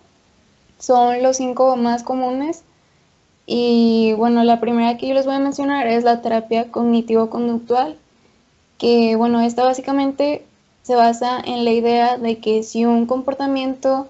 son 0.78 1.24
los 1.24 1.38
cinco 1.38 1.76
más 1.76 2.04
comunes. 2.04 2.62
Y 3.48 4.14
bueno, 4.14 4.44
la 4.44 4.60
primera 4.60 4.96
que 4.96 5.08
yo 5.08 5.16
les 5.16 5.26
voy 5.26 5.34
a 5.34 5.40
mencionar 5.40 5.88
es 5.88 6.04
la 6.04 6.22
terapia 6.22 6.70
cognitivo-conductual, 6.70 7.98
que 8.78 9.16
bueno, 9.16 9.42
esta 9.42 9.64
básicamente 9.64 10.46
se 10.84 10.94
basa 10.94 11.40
en 11.44 11.66
la 11.66 11.72
idea 11.72 12.20
de 12.20 12.38
que 12.38 12.62
si 12.62 12.86
un 12.86 13.08
comportamiento 13.08 14.06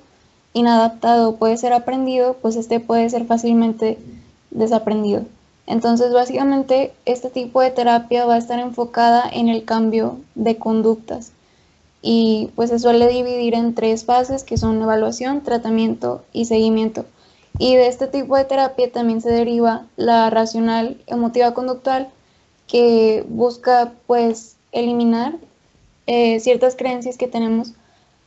inadaptado 0.51 1.38
puede 1.38 1.56
ser 1.56 1.72
aprendido, 1.72 2.34
pues 2.42 2.58
este 2.58 2.82
puede 2.82 3.10
ser 3.10 3.25
fácilmente 3.27 3.98
desaprendido. 4.51 5.24
Entonces, 5.67 6.13
básicamente, 6.13 6.93
este 7.05 7.29
tipo 7.29 7.62
de 7.62 7.72
terapia 7.72 8.25
va 8.25 8.36
a 8.36 8.38
estar 8.38 8.60
enfocada 8.60 9.24
en 9.32 9.50
el 9.50 9.65
cambio 9.65 10.20
de 10.36 10.58
conductas. 10.58 11.32
y 12.05 12.51
pues 12.55 12.70
se 12.70 12.79
suele 12.79 13.08
dividir 13.08 13.55
en 13.55 13.75
tres 13.75 14.03
fases 14.05 14.43
que 14.43 14.58
son 14.58 14.82
evaluación, 14.82 15.41
tratamiento 15.41 16.24
y 16.34 16.46
seguimiento. 16.46 17.05
Y 17.60 17.75
de 17.75 17.88
este 17.88 18.08
tipo 18.08 18.36
de 18.36 18.46
terapia 18.46 18.91
también 18.91 19.22
se 19.22 19.29
deriva 19.29 19.86
la 19.96 20.29
racional 20.29 20.98
emotiva 21.08 21.53
conductual 21.53 22.10
que 22.67 23.25
busca 23.29 23.93
pues 24.08 24.58
eliminar 24.72 25.36
eh, 26.08 26.39
ciertas 26.39 26.75
creencias 26.75 27.17
que 27.17 27.27
tenemos 27.27 27.74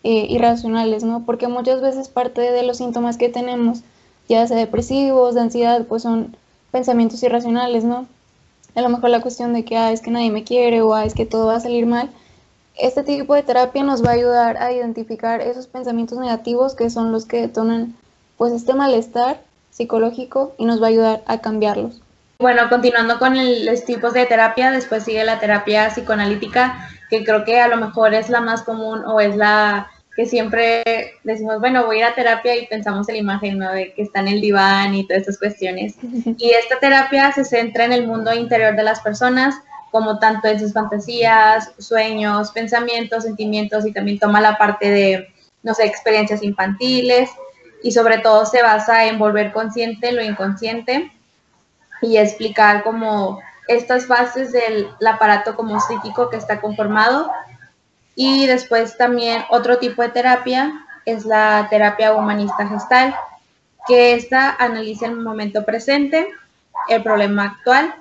eh, 0.04 0.26
irracionales, 0.30 1.02
¿no? 1.04 1.24
Porque 1.26 1.48
muchas 1.48 1.80
veces 1.80 2.08
parte 2.08 2.40
de 2.40 2.62
los 2.62 2.78
síntomas 2.78 3.16
que 3.18 3.28
tenemos, 3.28 3.80
ya 4.28 4.46
sea 4.46 4.56
depresivos, 4.56 5.34
de 5.34 5.40
ansiedad, 5.42 5.84
pues 5.86 6.02
son 6.02 6.36
pensamientos 6.76 7.22
irracionales, 7.22 7.84
¿no? 7.84 8.06
A 8.74 8.82
lo 8.82 8.90
mejor 8.90 9.08
la 9.08 9.22
cuestión 9.22 9.54
de 9.54 9.64
que, 9.64 9.78
ah, 9.78 9.92
es 9.92 10.02
que 10.02 10.10
nadie 10.10 10.30
me 10.30 10.44
quiere 10.44 10.82
o 10.82 10.92
ah, 10.92 11.06
es 11.06 11.14
que 11.14 11.24
todo 11.24 11.46
va 11.46 11.56
a 11.56 11.60
salir 11.60 11.86
mal, 11.86 12.10
este 12.74 13.02
tipo 13.02 13.34
de 13.34 13.42
terapia 13.42 13.82
nos 13.82 14.04
va 14.04 14.10
a 14.10 14.12
ayudar 14.12 14.58
a 14.58 14.70
identificar 14.72 15.40
esos 15.40 15.66
pensamientos 15.66 16.18
negativos 16.18 16.74
que 16.74 16.90
son 16.90 17.12
los 17.12 17.24
que 17.24 17.40
detonan 17.40 17.96
pues 18.36 18.52
este 18.52 18.74
malestar 18.74 19.40
psicológico 19.70 20.52
y 20.58 20.66
nos 20.66 20.82
va 20.82 20.88
a 20.88 20.90
ayudar 20.90 21.22
a 21.26 21.38
cambiarlos. 21.38 22.02
Bueno, 22.38 22.68
continuando 22.68 23.18
con 23.18 23.34
los 23.64 23.84
tipos 23.86 24.12
de 24.12 24.26
terapia, 24.26 24.70
después 24.70 25.04
sigue 25.04 25.24
la 25.24 25.40
terapia 25.40 25.88
psicoanalítica, 25.88 26.90
que 27.08 27.24
creo 27.24 27.46
que 27.46 27.58
a 27.58 27.68
lo 27.68 27.78
mejor 27.78 28.12
es 28.12 28.28
la 28.28 28.42
más 28.42 28.62
común 28.62 29.02
o 29.06 29.20
es 29.20 29.34
la 29.34 29.88
que 30.16 30.24
siempre 30.24 30.82
decimos, 31.24 31.60
bueno, 31.60 31.84
voy 31.84 31.96
a 31.96 31.98
ir 31.98 32.04
a 32.06 32.14
terapia 32.14 32.56
y 32.56 32.66
pensamos 32.66 33.06
en 33.08 33.16
la 33.16 33.20
imagen 33.20 33.58
¿no? 33.58 33.70
de 33.70 33.92
que 33.92 34.02
está 34.02 34.20
en 34.20 34.28
el 34.28 34.40
diván 34.40 34.94
y 34.94 35.06
todas 35.06 35.20
estas 35.20 35.38
cuestiones. 35.38 35.94
Y 36.38 36.50
esta 36.50 36.78
terapia 36.80 37.30
se 37.32 37.44
centra 37.44 37.84
en 37.84 37.92
el 37.92 38.06
mundo 38.06 38.32
interior 38.32 38.74
de 38.74 38.82
las 38.82 39.00
personas, 39.00 39.54
como 39.90 40.18
tanto 40.18 40.48
en 40.48 40.58
sus 40.58 40.72
fantasías, 40.72 41.70
sueños, 41.78 42.50
pensamientos, 42.52 43.24
sentimientos 43.24 43.86
y 43.86 43.92
también 43.92 44.18
toma 44.18 44.40
la 44.40 44.56
parte 44.56 44.90
de, 44.90 45.28
no 45.62 45.74
sé, 45.74 45.84
experiencias 45.84 46.42
infantiles 46.42 47.30
y 47.82 47.92
sobre 47.92 48.18
todo 48.18 48.46
se 48.46 48.62
basa 48.62 49.06
en 49.06 49.18
volver 49.18 49.52
consciente 49.52 50.12
lo 50.12 50.22
inconsciente 50.22 51.12
y 52.00 52.16
explicar 52.16 52.82
como 52.82 53.40
estas 53.68 54.06
fases 54.06 54.52
del 54.52 54.88
aparato 55.06 55.56
como 55.56 55.78
psíquico 55.80 56.30
que 56.30 56.36
está 56.36 56.60
conformado. 56.60 57.30
Y 58.16 58.46
después 58.46 58.96
también 58.96 59.44
otro 59.50 59.78
tipo 59.78 60.02
de 60.02 60.08
terapia 60.08 60.72
es 61.04 61.24
la 61.24 61.68
terapia 61.70 62.14
humanista 62.14 62.66
gestal, 62.66 63.14
que 63.86 64.14
esta 64.14 64.50
analiza 64.56 65.06
el 65.06 65.16
momento 65.16 65.64
presente, 65.64 66.26
el 66.88 67.02
problema 67.04 67.44
actual 67.44 67.94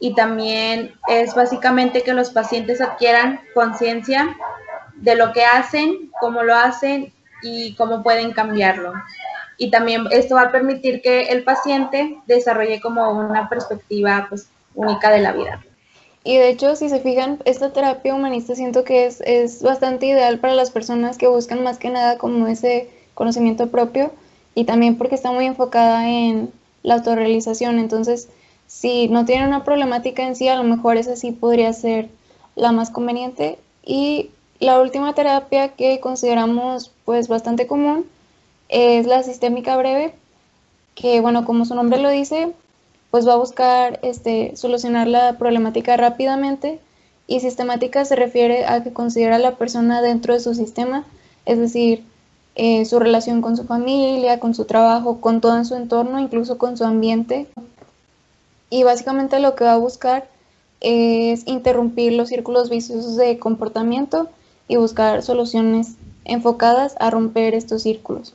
y 0.00 0.14
también 0.14 0.94
es 1.08 1.34
básicamente 1.34 2.02
que 2.02 2.14
los 2.14 2.30
pacientes 2.30 2.80
adquieran 2.80 3.40
conciencia 3.54 4.36
de 4.94 5.16
lo 5.16 5.32
que 5.32 5.44
hacen, 5.44 6.10
cómo 6.20 6.42
lo 6.42 6.54
hacen 6.54 7.12
y 7.42 7.74
cómo 7.74 8.02
pueden 8.02 8.32
cambiarlo. 8.32 8.92
Y 9.56 9.70
también 9.70 10.04
esto 10.10 10.36
va 10.36 10.42
a 10.42 10.52
permitir 10.52 11.02
que 11.02 11.24
el 11.24 11.42
paciente 11.42 12.18
desarrolle 12.26 12.80
como 12.80 13.10
una 13.10 13.48
perspectiva 13.48 14.26
pues, 14.28 14.48
única 14.74 15.10
de 15.10 15.18
la 15.18 15.32
vida. 15.32 15.60
Y 16.24 16.36
de 16.36 16.50
hecho, 16.50 16.76
si 16.76 16.88
se 16.88 17.00
fijan, 17.00 17.38
esta 17.44 17.72
terapia 17.72 18.14
humanista 18.14 18.54
siento 18.54 18.84
que 18.84 19.06
es, 19.06 19.20
es 19.22 19.62
bastante 19.62 20.06
ideal 20.06 20.38
para 20.38 20.54
las 20.54 20.70
personas 20.70 21.16
que 21.16 21.28
buscan 21.28 21.62
más 21.62 21.78
que 21.78 21.90
nada 21.90 22.18
como 22.18 22.46
ese 22.46 22.90
conocimiento 23.14 23.68
propio 23.68 24.10
y 24.54 24.64
también 24.64 24.96
porque 24.96 25.14
está 25.14 25.32
muy 25.32 25.46
enfocada 25.46 26.08
en 26.08 26.52
la 26.82 26.94
autorrealización. 26.94 27.78
Entonces, 27.78 28.28
si 28.66 29.08
no 29.08 29.24
tiene 29.24 29.46
una 29.46 29.64
problemática 29.64 30.26
en 30.26 30.36
sí, 30.36 30.48
a 30.48 30.56
lo 30.56 30.64
mejor 30.64 30.96
esa 30.96 31.16
sí 31.16 31.32
podría 31.32 31.72
ser 31.72 32.08
la 32.54 32.72
más 32.72 32.90
conveniente. 32.90 33.58
Y 33.84 34.30
la 34.60 34.80
última 34.80 35.14
terapia 35.14 35.70
que 35.70 36.00
consideramos 36.00 36.92
pues 37.04 37.28
bastante 37.28 37.66
común 37.66 38.06
es 38.68 39.06
la 39.06 39.22
sistémica 39.22 39.76
breve, 39.76 40.14
que 40.94 41.20
bueno, 41.20 41.44
como 41.44 41.64
su 41.64 41.74
nombre 41.74 42.00
lo 42.00 42.10
dice, 42.10 42.52
pues 43.10 43.26
va 43.26 43.34
a 43.34 43.36
buscar 43.36 44.00
este, 44.02 44.56
solucionar 44.56 45.06
la 45.06 45.38
problemática 45.38 45.96
rápidamente 45.96 46.80
y 47.26 47.40
sistemática 47.40 48.04
se 48.04 48.16
refiere 48.16 48.66
a 48.66 48.82
que 48.82 48.92
considera 48.92 49.36
a 49.36 49.38
la 49.38 49.56
persona 49.56 50.02
dentro 50.02 50.34
de 50.34 50.40
su 50.40 50.54
sistema, 50.54 51.04
es 51.46 51.58
decir, 51.58 52.04
eh, 52.54 52.84
su 52.86 52.98
relación 52.98 53.40
con 53.42 53.56
su 53.56 53.64
familia, 53.64 54.40
con 54.40 54.54
su 54.54 54.64
trabajo, 54.64 55.20
con 55.20 55.40
todo 55.40 55.56
en 55.56 55.64
su 55.64 55.74
entorno, 55.74 56.18
incluso 56.18 56.58
con 56.58 56.76
su 56.76 56.84
ambiente, 56.84 57.46
y 58.70 58.82
básicamente 58.82 59.40
lo 59.40 59.54
que 59.54 59.64
va 59.64 59.74
a 59.74 59.78
buscar 59.78 60.28
es 60.80 61.46
interrumpir 61.46 62.12
los 62.12 62.28
círculos 62.28 62.70
viciosos 62.70 63.16
de 63.16 63.38
comportamiento 63.38 64.28
y 64.68 64.76
buscar 64.76 65.22
soluciones 65.22 65.94
enfocadas 66.24 66.94
a 67.00 67.10
romper 67.10 67.54
estos 67.54 67.82
círculos. 67.82 68.34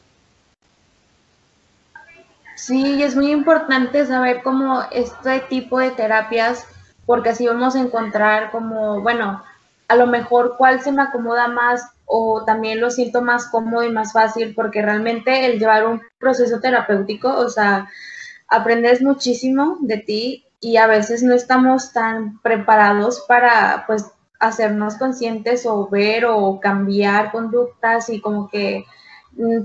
Sí, 2.65 3.03
es 3.03 3.13
muy 3.17 3.29
importante 3.29 4.05
saber 4.05 4.41
cómo 4.41 4.84
este 4.89 5.41
tipo 5.50 5.79
de 5.79 5.91
terapias, 5.91 6.65
porque 7.05 7.32
así 7.32 7.46
vamos 7.46 7.75
a 7.75 7.82
encontrar 7.82 8.51
como, 8.51 9.01
bueno, 9.01 9.43
a 9.89 9.96
lo 9.98 10.08
mejor 10.08 10.55
cuál 10.58 10.79
se 10.82 10.93
me 10.93 11.01
acomoda 11.01 11.50
más 11.50 11.84
o 12.05 12.46
también 12.46 12.79
lo 12.79 12.89
siento 12.89 13.22
más 13.22 13.48
cómodo 13.48 13.84
y 13.84 13.91
más 13.91 14.13
fácil, 14.13 14.55
porque 14.55 14.82
realmente 14.82 15.46
el 15.46 15.60
llevar 15.60 15.86
un 15.86 16.01
proceso 16.20 16.62
terapéutico, 16.62 17.36
o 17.36 17.50
sea, 17.50 17.89
aprendes 18.48 19.01
muchísimo 19.01 19.77
de 19.82 19.98
ti 19.98 20.46
y 20.62 20.77
a 20.77 20.88
veces 20.88 21.22
no 21.22 21.34
estamos 21.34 21.91
tan 21.91 22.39
preparados 22.39 23.25
para 23.27 23.84
pues 23.88 24.05
hacernos 24.39 24.96
conscientes 24.96 25.65
o 25.65 25.89
ver 25.89 26.24
o 26.27 26.62
cambiar 26.62 27.34
conductas 27.34 28.08
y 28.08 28.22
como 28.22 28.48
que 28.48 28.86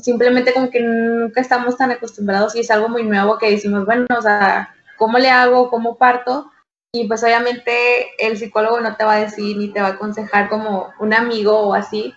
simplemente 0.00 0.52
como 0.52 0.70
que 0.70 0.80
nunca 0.80 1.40
estamos 1.40 1.76
tan 1.76 1.90
acostumbrados 1.90 2.54
y 2.54 2.60
es 2.60 2.70
algo 2.70 2.88
muy 2.88 3.04
nuevo 3.04 3.38
que 3.38 3.50
decimos, 3.50 3.84
bueno, 3.84 4.06
o 4.16 4.22
sea, 4.22 4.74
¿cómo 4.96 5.18
le 5.18 5.30
hago? 5.30 5.70
¿Cómo 5.70 5.96
parto? 5.96 6.50
Y 6.92 7.06
pues 7.06 7.22
obviamente 7.22 8.10
el 8.18 8.38
psicólogo 8.38 8.80
no 8.80 8.96
te 8.96 9.04
va 9.04 9.14
a 9.14 9.20
decir 9.20 9.56
ni 9.56 9.68
te 9.72 9.80
va 9.80 9.88
a 9.88 9.92
aconsejar 9.92 10.48
como 10.48 10.88
un 11.00 11.12
amigo 11.12 11.58
o 11.58 11.74
así, 11.74 12.14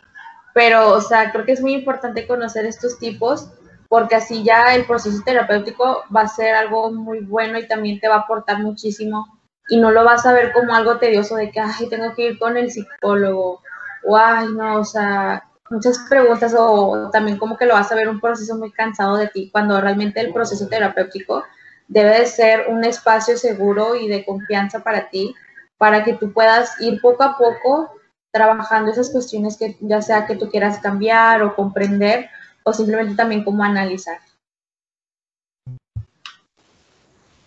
pero 0.54 0.90
o 0.92 1.02
sea, 1.02 1.32
creo 1.32 1.46
que 1.46 1.52
es 1.52 1.62
muy 1.62 1.74
importante 1.74 2.26
conocer 2.26 2.66
estos 2.66 2.98
tipos 2.98 3.50
porque 3.90 4.16
así 4.16 4.44
ya 4.44 4.74
el 4.74 4.86
proceso 4.86 5.22
terapéutico 5.26 6.04
va 6.16 6.22
a 6.22 6.28
ser 6.28 6.56
algo 6.56 6.92
muy 6.92 7.20
bueno 7.20 7.60
y 7.60 7.68
también 7.68 8.00
te 8.00 8.08
va 8.08 8.16
a 8.16 8.20
aportar 8.20 8.60
muchísimo 8.60 9.40
y 9.68 9.78
no 9.78 9.92
lo 9.92 10.06
vas 10.06 10.26
a 10.26 10.34
ver 10.34 10.54
como 10.54 10.74
algo 10.74 10.98
tedioso 10.98 11.36
de 11.36 11.52
que, 11.52 11.60
ay, 11.60 11.90
tengo 11.90 12.14
que 12.14 12.28
ir 12.28 12.40
con 12.40 12.56
el 12.56 12.72
psicólogo 12.72 13.62
o, 14.06 14.18
ay, 14.18 14.48
no, 14.54 14.78
o 14.80 14.86
sea, 14.86 15.44
muchas 15.72 16.00
preguntas 16.10 16.54
o 16.58 17.10
también 17.12 17.38
como 17.38 17.58
que 17.58 17.66
lo 17.66 17.74
vas 17.74 17.92
a 17.92 17.96
ver 17.96 18.10
un 18.10 18.20
proceso 18.20 18.56
muy 18.56 18.72
cansado 18.72 19.16
de 19.18 19.28
ti 19.28 19.50
cuando 19.52 19.80
realmente 19.80 20.20
el 20.20 20.34
proceso 20.34 20.68
terapéutico 20.68 21.44
debe 21.88 22.20
de 22.20 22.26
ser 22.26 22.68
un 22.70 22.84
espacio 22.84 23.38
seguro 23.38 23.96
y 23.96 24.08
de 24.08 24.24
confianza 24.24 24.80
para 24.80 25.10
ti, 25.10 25.34
para 25.78 26.04
que 26.04 26.14
tú 26.14 26.32
puedas 26.32 26.80
ir 26.80 27.02
poco 27.02 27.24
a 27.24 27.38
poco 27.38 27.92
trabajando 28.32 28.92
esas 28.92 29.10
cuestiones 29.10 29.58
que 29.58 29.78
ya 29.82 30.02
sea 30.02 30.26
que 30.26 30.36
tú 30.36 30.50
quieras 30.50 30.80
cambiar 30.80 31.44
o 31.44 31.56
comprender 31.56 32.30
o 32.64 32.72
simplemente 32.72 33.16
también 33.16 33.44
como 33.44 33.64
analizar. 33.64 34.20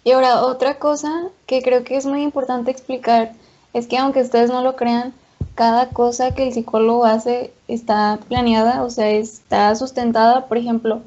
Y 0.03 0.13
ahora, 0.13 0.43
otra 0.43 0.79
cosa 0.79 1.29
que 1.47 1.63
creo 1.63 1.83
que 1.85 1.97
es 1.97 2.05
muy 2.05 2.23
importante 2.23 2.71
explicar 2.71 3.33
es 3.73 3.87
que 3.87 3.97
aunque 3.97 4.21
ustedes 4.21 4.51
no 4.51 4.63
lo 4.63 4.77
crean, 4.77 5.15
cada 5.55 5.91
cosa 5.91 6.35
que 6.35 6.45
el 6.45 6.53
psicólogo 6.53 7.05
hace 7.05 7.53
está 7.69 8.19
planeada, 8.29 8.83
o 8.83 8.91
sea, 8.91 9.11
está 9.11 9.75
sustentada. 9.77 10.47
Por 10.47 10.59
ejemplo, 10.59 11.03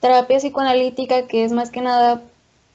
terapia 0.00 0.38
psicoanalítica, 0.38 1.26
que 1.26 1.44
es 1.44 1.52
más 1.52 1.70
que 1.70 1.80
nada, 1.80 2.22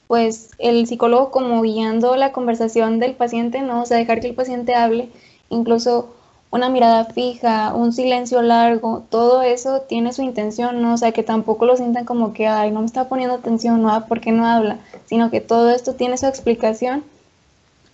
pues 0.07 0.51
el 0.57 0.87
psicólogo 0.87 1.31
como 1.31 1.61
guiando 1.61 2.15
la 2.15 2.31
conversación 2.31 2.99
del 2.99 3.13
paciente, 3.15 3.61
¿no? 3.61 3.83
O 3.83 3.85
sea, 3.85 3.97
dejar 3.97 4.19
que 4.21 4.27
el 4.27 4.35
paciente 4.35 4.75
hable, 4.75 5.09
incluso 5.49 6.09
una 6.51 6.69
mirada 6.69 7.05
fija, 7.05 7.73
un 7.73 7.93
silencio 7.93 8.41
largo, 8.43 9.03
todo 9.09 9.41
eso 9.41 9.81
tiene 9.81 10.13
su 10.13 10.21
intención, 10.21 10.81
¿no? 10.81 10.93
O 10.93 10.97
sea, 10.97 11.11
que 11.11 11.23
tampoco 11.23 11.65
lo 11.65 11.75
sientan 11.77 12.05
como 12.05 12.33
que, 12.33 12.47
ay, 12.47 12.71
no 12.71 12.81
me 12.81 12.85
está 12.85 13.09
poniendo 13.09 13.35
atención, 13.35 13.81
no, 13.81 14.07
¿por 14.07 14.21
qué 14.21 14.31
no 14.31 14.45
habla? 14.45 14.77
Sino 15.05 15.31
que 15.31 15.41
todo 15.41 15.71
esto 15.71 15.95
tiene 15.95 16.17
su 16.17 16.27
explicación. 16.27 17.03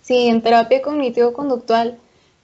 Si 0.02 0.28
en 0.28 0.42
terapia 0.42 0.82
cognitivo-conductual 0.82 1.98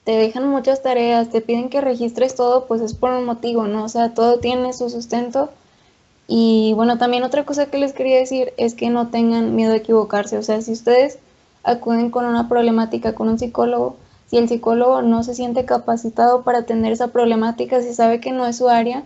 te 0.06 0.12
dejan 0.12 0.48
muchas 0.48 0.84
tareas, 0.84 1.30
te 1.30 1.40
piden 1.40 1.68
que 1.68 1.80
registres 1.80 2.36
todo, 2.36 2.66
pues 2.66 2.80
es 2.80 2.94
por 2.94 3.10
un 3.10 3.24
motivo, 3.24 3.66
¿no? 3.66 3.82
O 3.82 3.88
sea, 3.88 4.14
todo 4.14 4.38
tiene 4.38 4.72
su 4.72 4.88
sustento. 4.88 5.50
Y 6.28 6.74
bueno, 6.76 6.96
también 6.96 7.24
otra 7.24 7.44
cosa 7.44 7.66
que 7.66 7.78
les 7.78 7.92
quería 7.92 8.16
decir 8.16 8.52
es 8.56 8.74
que 8.76 8.88
no 8.88 9.08
tengan 9.08 9.56
miedo 9.56 9.72
a 9.72 9.78
equivocarse. 9.78 10.38
O 10.38 10.44
sea, 10.44 10.60
si 10.62 10.70
ustedes 10.70 11.18
acuden 11.64 12.12
con 12.12 12.24
una 12.24 12.48
problemática 12.48 13.16
con 13.16 13.28
un 13.28 13.40
psicólogo, 13.40 13.96
si 14.28 14.36
el 14.36 14.48
psicólogo 14.48 15.02
no 15.02 15.24
se 15.24 15.34
siente 15.34 15.64
capacitado 15.64 16.42
para 16.42 16.60
atender 16.60 16.92
esa 16.92 17.08
problemática, 17.08 17.82
si 17.82 17.92
sabe 17.92 18.20
que 18.20 18.30
no 18.30 18.46
es 18.46 18.58
su 18.58 18.68
área, 18.68 19.02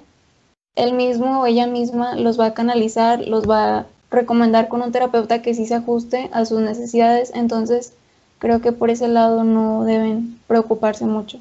él 0.76 0.92
mismo 0.92 1.40
o 1.40 1.46
ella 1.46 1.66
misma 1.66 2.14
los 2.14 2.38
va 2.38 2.44
a 2.44 2.54
canalizar, 2.54 3.26
los 3.26 3.48
va 3.48 3.78
a 3.78 3.86
recomendar 4.10 4.68
con 4.68 4.82
un 4.82 4.92
terapeuta 4.92 5.40
que 5.40 5.54
sí 5.54 5.64
se 5.64 5.76
ajuste 5.76 6.28
a 6.34 6.44
sus 6.44 6.60
necesidades. 6.60 7.32
Entonces, 7.34 7.94
creo 8.40 8.60
que 8.60 8.72
por 8.72 8.90
ese 8.90 9.06
lado 9.06 9.44
no 9.44 9.84
deben 9.84 10.40
preocuparse 10.48 11.04
mucho. 11.04 11.38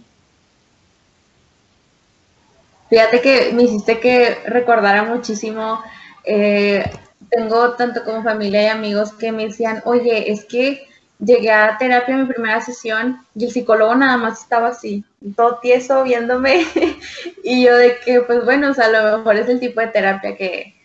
Fíjate 2.89 3.21
que 3.21 3.51
me 3.53 3.63
hiciste 3.63 3.99
que 3.99 4.37
recordara 4.45 5.03
muchísimo, 5.03 5.81
eh, 6.23 6.83
tengo 7.29 7.73
tanto 7.73 8.03
como 8.03 8.23
familia 8.23 8.63
y 8.63 8.67
amigos 8.67 9.13
que 9.13 9.31
me 9.31 9.47
decían, 9.47 9.81
oye, 9.85 10.31
es 10.31 10.45
que 10.45 10.87
llegué 11.19 11.51
a 11.51 11.77
terapia 11.77 12.15
en 12.15 12.21
mi 12.21 12.27
primera 12.27 12.61
sesión 12.61 13.19
y 13.35 13.45
el 13.45 13.51
psicólogo 13.51 13.93
nada 13.95 14.17
más 14.17 14.41
estaba 14.41 14.69
así, 14.69 15.03
todo 15.35 15.59
tieso 15.61 16.03
viéndome 16.03 16.65
y 17.43 17.65
yo 17.65 17.77
de 17.77 17.99
que, 17.99 18.21
pues 18.21 18.43
bueno, 18.43 18.71
o 18.71 18.73
sea, 18.73 18.85
a 18.85 18.89
lo 18.89 19.17
mejor 19.19 19.35
es 19.35 19.47
el 19.49 19.59
tipo 19.59 19.79
de 19.81 19.87
terapia 19.87 20.35
que, 20.35 20.75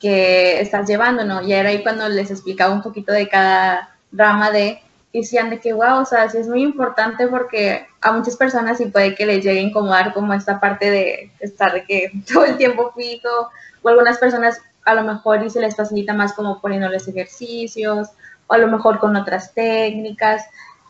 que 0.00 0.60
estás 0.60 0.88
llevando, 0.88 1.24
¿no? 1.24 1.42
Y 1.42 1.52
era 1.52 1.68
ahí 1.68 1.82
cuando 1.82 2.08
les 2.08 2.30
explicaba 2.30 2.72
un 2.72 2.82
poquito 2.82 3.12
de 3.12 3.28
cada 3.28 3.94
rama 4.10 4.50
de, 4.50 4.80
y 5.12 5.20
decían 5.20 5.50
de 5.50 5.60
que, 5.60 5.74
wow, 5.74 6.00
o 6.00 6.04
sea, 6.06 6.28
sí 6.30 6.38
es 6.38 6.48
muy 6.48 6.62
importante 6.62 7.28
porque 7.28 7.86
a 8.00 8.12
muchas 8.12 8.36
personas 8.36 8.78
sí 8.78 8.86
puede 8.86 9.14
que 9.14 9.26
les 9.26 9.44
llegue 9.44 9.60
a 9.60 9.62
incomodar 9.62 10.14
como 10.14 10.32
esta 10.32 10.58
parte 10.58 10.90
de 10.90 11.30
estar 11.40 11.72
de 11.74 11.84
que 11.84 12.10
todo 12.32 12.46
el 12.46 12.56
tiempo 12.56 12.92
fijo, 12.96 13.50
o 13.82 13.88
algunas 13.88 14.18
personas 14.18 14.60
a 14.84 14.94
lo 14.94 15.04
mejor 15.04 15.44
y 15.44 15.50
se 15.50 15.60
les 15.60 15.76
facilita 15.76 16.14
más 16.14 16.32
como 16.32 16.60
poniéndoles 16.60 17.06
ejercicios, 17.06 18.08
o 18.46 18.54
a 18.54 18.58
lo 18.58 18.68
mejor 18.68 18.98
con 18.98 19.14
otras 19.14 19.52
técnicas, 19.52 20.44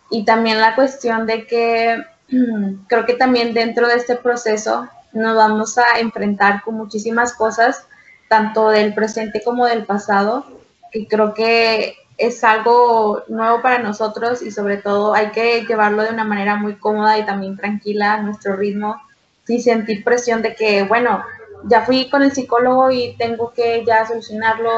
y 0.08 0.24
también 0.24 0.60
la 0.60 0.76
cuestión 0.76 1.26
de 1.26 1.46
que 1.46 2.04
creo 2.86 3.04
que 3.06 3.14
también 3.14 3.54
dentro 3.54 3.88
de 3.88 3.96
este 3.96 4.14
proceso 4.14 4.88
nos 5.12 5.36
vamos 5.36 5.76
a 5.78 5.98
enfrentar 5.98 6.62
con 6.62 6.76
muchísimas 6.76 7.34
cosas, 7.34 7.86
tanto 8.28 8.68
del 8.68 8.94
presente 8.94 9.42
como 9.44 9.66
del 9.66 9.84
pasado, 9.84 10.46
y 10.92 11.06
creo 11.06 11.34
que 11.34 11.96
es 12.22 12.44
algo 12.44 13.24
nuevo 13.26 13.60
para 13.62 13.78
nosotros 13.78 14.42
y 14.42 14.52
sobre 14.52 14.76
todo 14.76 15.12
hay 15.12 15.32
que 15.32 15.64
llevarlo 15.66 16.04
de 16.04 16.10
una 16.10 16.22
manera 16.22 16.54
muy 16.54 16.76
cómoda 16.76 17.18
y 17.18 17.26
también 17.26 17.56
tranquila 17.56 18.14
a 18.14 18.22
nuestro 18.22 18.54
ritmo, 18.54 19.02
sin 19.44 19.60
sentir 19.60 20.04
presión 20.04 20.40
de 20.40 20.54
que, 20.54 20.84
bueno, 20.84 21.24
ya 21.64 21.82
fui 21.82 22.08
con 22.08 22.22
el 22.22 22.30
psicólogo 22.30 22.92
y 22.92 23.16
tengo 23.18 23.52
que 23.52 23.84
ya 23.84 24.06
solucionarlo 24.06 24.70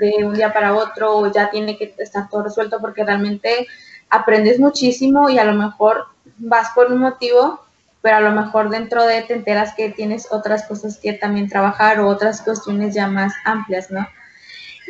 de 0.00 0.24
un 0.24 0.34
día 0.34 0.52
para 0.52 0.74
otro 0.74 1.18
o 1.18 1.32
ya 1.32 1.50
tiene 1.50 1.78
que 1.78 1.94
estar 1.98 2.28
todo 2.28 2.42
resuelto 2.42 2.80
porque 2.80 3.04
realmente 3.04 3.68
aprendes 4.10 4.58
muchísimo 4.58 5.30
y 5.30 5.38
a 5.38 5.44
lo 5.44 5.54
mejor 5.54 6.06
vas 6.38 6.70
por 6.70 6.90
un 6.90 6.98
motivo, 6.98 7.60
pero 8.02 8.16
a 8.16 8.20
lo 8.20 8.32
mejor 8.32 8.70
dentro 8.70 9.04
de 9.04 9.22
te 9.22 9.34
enteras 9.34 9.72
que 9.76 9.90
tienes 9.90 10.32
otras 10.32 10.66
cosas 10.66 10.98
que 10.98 11.12
también 11.12 11.48
trabajar 11.48 12.00
o 12.00 12.08
otras 12.08 12.42
cuestiones 12.42 12.92
ya 12.92 13.06
más 13.06 13.34
amplias, 13.44 13.92
¿no? 13.92 14.04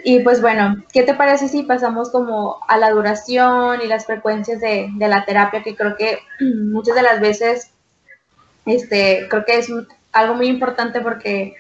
Y 0.05 0.21
pues 0.21 0.41
bueno, 0.41 0.85
¿qué 0.93 1.03
te 1.03 1.15
parece 1.15 1.49
si 1.49 1.63
pasamos 1.63 2.11
como 2.11 2.61
a 2.69 2.79
la 2.79 2.91
duración 2.91 3.81
y 3.83 3.87
las 3.87 4.07
frecuencias 4.07 4.61
de, 4.61 4.91
la 4.99 5.25
terapia? 5.25 5.63
Que 5.63 5.77
creo 5.77 5.97
que 5.97 6.19
muchas 6.41 6.95
de 6.95 7.03
las 7.03 7.21
veces, 7.21 7.73
este, 8.67 9.27
creo 9.29 9.45
que 9.45 9.59
es 9.59 9.69
algo 10.13 10.35
muy 10.35 10.47
importante 10.47 11.01
porque 11.01 11.55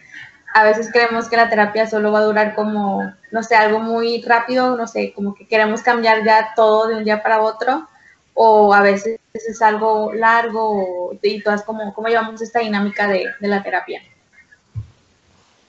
a 0.55 0.65
veces 0.65 0.91
creemos 0.93 1.29
que 1.29 1.37
la 1.37 1.51
terapia 1.51 1.87
solo 1.87 2.11
va 2.13 2.21
a 2.21 2.25
durar 2.25 2.55
como, 2.55 3.13
no 3.31 3.43
sé, 3.43 3.55
algo 3.55 3.81
muy 3.81 4.23
rápido, 4.23 4.77
no 4.77 4.87
sé, 4.87 5.13
como 5.13 5.35
que 5.35 5.47
queremos 5.47 5.83
cambiar 5.83 6.25
ya 6.25 6.53
todo 6.57 6.89
de 6.89 6.97
un 6.97 7.05
día 7.05 7.23
para 7.23 7.43
otro, 7.43 7.87
o 8.35 8.73
a 8.73 8.81
veces 8.81 9.21
es 9.35 9.63
algo 9.63 10.13
largo, 10.13 11.17
y 11.23 11.43
todas 11.43 11.63
como, 11.63 11.93
cómo 11.93 12.09
llevamos 12.09 12.41
esta 12.41 12.61
dinámica 12.61 13.07
de, 13.07 13.27
de 13.39 13.49
la 13.49 13.63
terapia. 13.63 14.03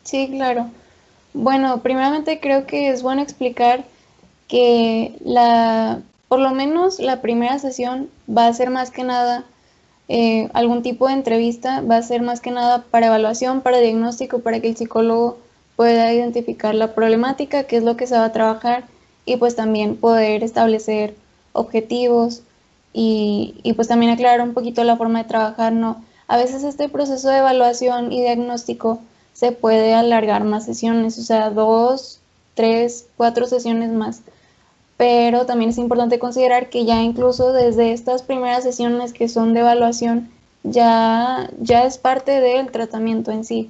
Sí, 0.04 0.30
claro. 0.32 0.72
Bueno, 1.34 1.82
primeramente 1.82 2.40
creo 2.40 2.66
que 2.66 2.90
es 2.90 3.04
bueno 3.04 3.22
explicar 3.22 3.86
que 4.48 5.16
la, 5.24 6.02
por 6.28 6.40
lo 6.40 6.52
menos 6.52 7.00
la 7.00 7.22
primera 7.22 7.60
sesión 7.60 8.10
va 8.30 8.48
a 8.48 8.54
ser 8.54 8.72
más 8.72 8.90
que 8.92 9.04
nada 9.04 9.46
eh, 10.08 10.50
algún 10.54 10.82
tipo 10.82 11.08
de 11.08 11.14
entrevista, 11.14 11.82
va 11.82 11.98
a 11.98 12.02
ser 12.02 12.24
más 12.24 12.42
que 12.42 12.50
nada 12.50 12.84
para 12.90 13.08
evaluación, 13.08 13.62
para 13.62 13.80
diagnóstico, 13.80 14.40
para 14.40 14.60
que 14.60 14.70
el 14.70 14.76
psicólogo 14.76 15.38
pueda 15.76 16.12
identificar 16.12 16.74
la 16.74 16.96
problemática, 16.96 17.64
qué 17.66 17.78
es 17.78 17.84
lo 17.84 17.96
que 17.96 18.08
se 18.08 18.18
va 18.18 18.26
a 18.26 18.32
trabajar 18.32 18.86
y 19.26 19.38
pues 19.38 19.56
también 19.56 19.98
poder 19.98 20.44
establecer 20.44 21.16
objetivos 21.54 22.42
y, 22.92 23.56
y 23.62 23.74
pues 23.74 23.88
también 23.88 24.12
aclarar 24.12 24.42
un 24.42 24.56
poquito 24.56 24.84
la 24.84 24.98
forma 24.98 25.22
de 25.22 25.30
trabajar, 25.30 25.74
¿no? 25.74 26.04
A 26.28 26.38
veces 26.38 26.64
este 26.64 26.90
proceso 26.90 27.30
de 27.30 27.38
evaluación 27.38 28.12
y 28.12 28.22
diagnóstico 28.22 29.00
se 29.40 29.54
puede 29.54 29.94
alargar 29.94 30.44
más 30.44 30.66
sesiones, 30.66 31.18
o 31.18 31.22
sea, 31.22 31.50
dos, 31.50 32.20
tres, 32.56 33.06
cuatro 33.16 33.48
sesiones 33.48 33.90
más. 33.90 34.22
Pero 34.98 35.46
también 35.46 35.70
es 35.70 35.78
importante 35.78 36.20
considerar 36.20 36.70
que 36.70 36.84
ya 36.84 37.02
incluso 37.02 37.54
desde 37.54 37.94
estas 37.94 38.22
primeras 38.22 38.64
sesiones 38.64 39.14
que 39.14 39.30
son 39.30 39.54
de 39.54 39.62
evaluación, 39.62 40.30
ya, 40.64 41.50
ya 41.62 41.86
es 41.86 41.98
parte 41.98 42.42
del 42.42 42.70
tratamiento 42.70 43.32
en 43.32 43.46
sí. 43.46 43.70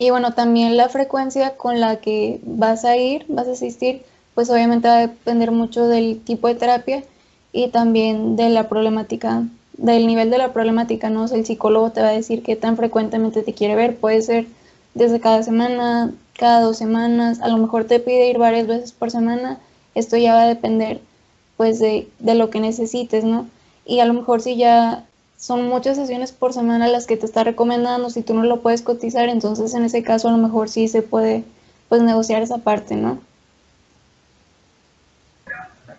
Y 0.00 0.10
bueno, 0.10 0.34
también 0.34 0.76
la 0.76 0.88
frecuencia 0.88 1.56
con 1.56 1.78
la 1.78 2.00
que 2.00 2.40
vas 2.42 2.84
a 2.84 2.96
ir, 2.96 3.24
vas 3.28 3.46
a 3.46 3.52
asistir, 3.52 4.02
pues 4.34 4.50
obviamente 4.50 4.88
va 4.88 4.96
a 4.96 5.06
depender 5.06 5.52
mucho 5.52 5.86
del 5.86 6.20
tipo 6.24 6.48
de 6.48 6.56
terapia 6.56 7.04
y 7.52 7.68
también 7.68 8.34
de 8.34 8.48
la 8.48 8.68
problemática 8.68 9.44
del 9.78 10.06
nivel 10.06 10.28
de 10.30 10.38
la 10.38 10.52
problemática, 10.52 11.08
¿no? 11.08 11.24
el 11.24 11.46
psicólogo 11.46 11.90
te 11.92 12.02
va 12.02 12.08
a 12.08 12.12
decir 12.12 12.42
qué 12.42 12.56
tan 12.56 12.76
frecuentemente 12.76 13.42
te 13.42 13.54
quiere 13.54 13.76
ver, 13.76 13.96
puede 13.96 14.20
ser 14.22 14.46
desde 14.94 15.20
cada 15.20 15.42
semana, 15.42 16.12
cada 16.36 16.60
dos 16.60 16.76
semanas, 16.76 17.40
a 17.40 17.48
lo 17.48 17.56
mejor 17.56 17.84
te 17.84 18.00
pide 18.00 18.28
ir 18.28 18.38
varias 18.38 18.66
veces 18.66 18.92
por 18.92 19.10
semana, 19.10 19.58
esto 19.94 20.16
ya 20.16 20.34
va 20.34 20.42
a 20.42 20.48
depender 20.48 21.00
pues 21.56 21.78
de, 21.78 22.08
de 22.18 22.34
lo 22.34 22.50
que 22.50 22.60
necesites, 22.60 23.24
¿no? 23.24 23.46
Y 23.86 24.00
a 24.00 24.04
lo 24.04 24.14
mejor 24.14 24.42
si 24.42 24.56
ya 24.56 25.04
son 25.36 25.68
muchas 25.68 25.96
sesiones 25.96 26.32
por 26.32 26.52
semana 26.52 26.88
las 26.88 27.06
que 27.06 27.16
te 27.16 27.26
está 27.26 27.44
recomendando, 27.44 28.10
si 28.10 28.22
tú 28.22 28.34
no 28.34 28.42
lo 28.42 28.60
puedes 28.60 28.82
cotizar, 28.82 29.28
entonces 29.28 29.74
en 29.74 29.84
ese 29.84 30.02
caso 30.02 30.28
a 30.28 30.32
lo 30.32 30.38
mejor 30.38 30.68
sí 30.68 30.88
se 30.88 31.02
puede 31.02 31.44
pues 31.88 32.02
negociar 32.02 32.42
esa 32.42 32.58
parte, 32.58 32.96
¿no? 32.96 33.18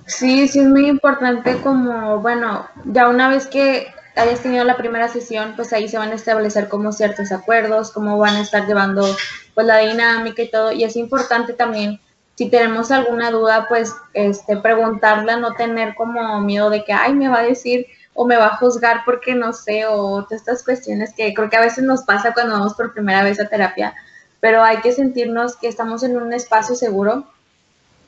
Sí, 0.10 0.48
sí 0.48 0.60
es 0.60 0.68
muy 0.68 0.88
importante 0.88 1.62
como, 1.62 2.20
bueno, 2.20 2.68
ya 2.86 3.08
una 3.08 3.30
vez 3.30 3.46
que 3.46 3.88
hayas 4.16 4.42
tenido 4.42 4.64
la 4.64 4.76
primera 4.76 5.08
sesión, 5.08 5.54
pues 5.56 5.72
ahí 5.72 5.88
se 5.88 6.00
van 6.00 6.10
a 6.10 6.16
establecer 6.16 6.68
como 6.68 6.92
ciertos 6.92 7.32
acuerdos, 7.32 7.92
cómo 7.92 8.18
van 8.18 8.36
a 8.36 8.42
estar 8.42 8.66
llevando 8.66 9.06
pues 9.54 9.68
la 9.68 9.78
dinámica 9.78 10.42
y 10.42 10.50
todo. 10.50 10.72
Y 10.72 10.84
es 10.84 10.96
importante 10.96 11.54
también, 11.54 12.00
si 12.36 12.50
tenemos 12.50 12.90
alguna 12.90 13.30
duda, 13.30 13.68
pues 13.70 13.94
este, 14.16 14.58
preguntarla, 14.58 15.38
no 15.38 15.54
tener 15.54 15.94
como 15.94 16.42
miedo 16.42 16.72
de 16.72 16.84
que, 16.84 16.92
ay, 16.92 17.14
me 17.14 17.30
va 17.30 17.40
a 17.40 17.44
decir 17.44 17.86
o 18.16 18.26
me 18.26 18.36
va 18.36 18.48
a 18.48 18.58
juzgar 18.58 19.04
porque 19.06 19.36
no 19.36 19.54
sé, 19.54 19.86
o 19.86 20.24
todas 20.24 20.42
estas 20.42 20.64
cuestiones 20.64 21.14
que 21.16 21.36
creo 21.36 21.52
que 21.52 21.58
a 21.58 21.62
veces 21.62 21.84
nos 21.84 22.02
pasa 22.04 22.34
cuando 22.34 22.54
vamos 22.54 22.74
por 22.74 22.94
primera 22.94 23.24
vez 23.24 23.40
a 23.40 23.48
terapia, 23.48 23.94
pero 24.40 24.64
hay 24.64 24.78
que 24.78 24.92
sentirnos 24.92 25.56
que 25.56 25.68
estamos 25.68 26.02
en 26.02 26.18
un 26.18 26.34
espacio 26.34 26.74
seguro 26.74 27.26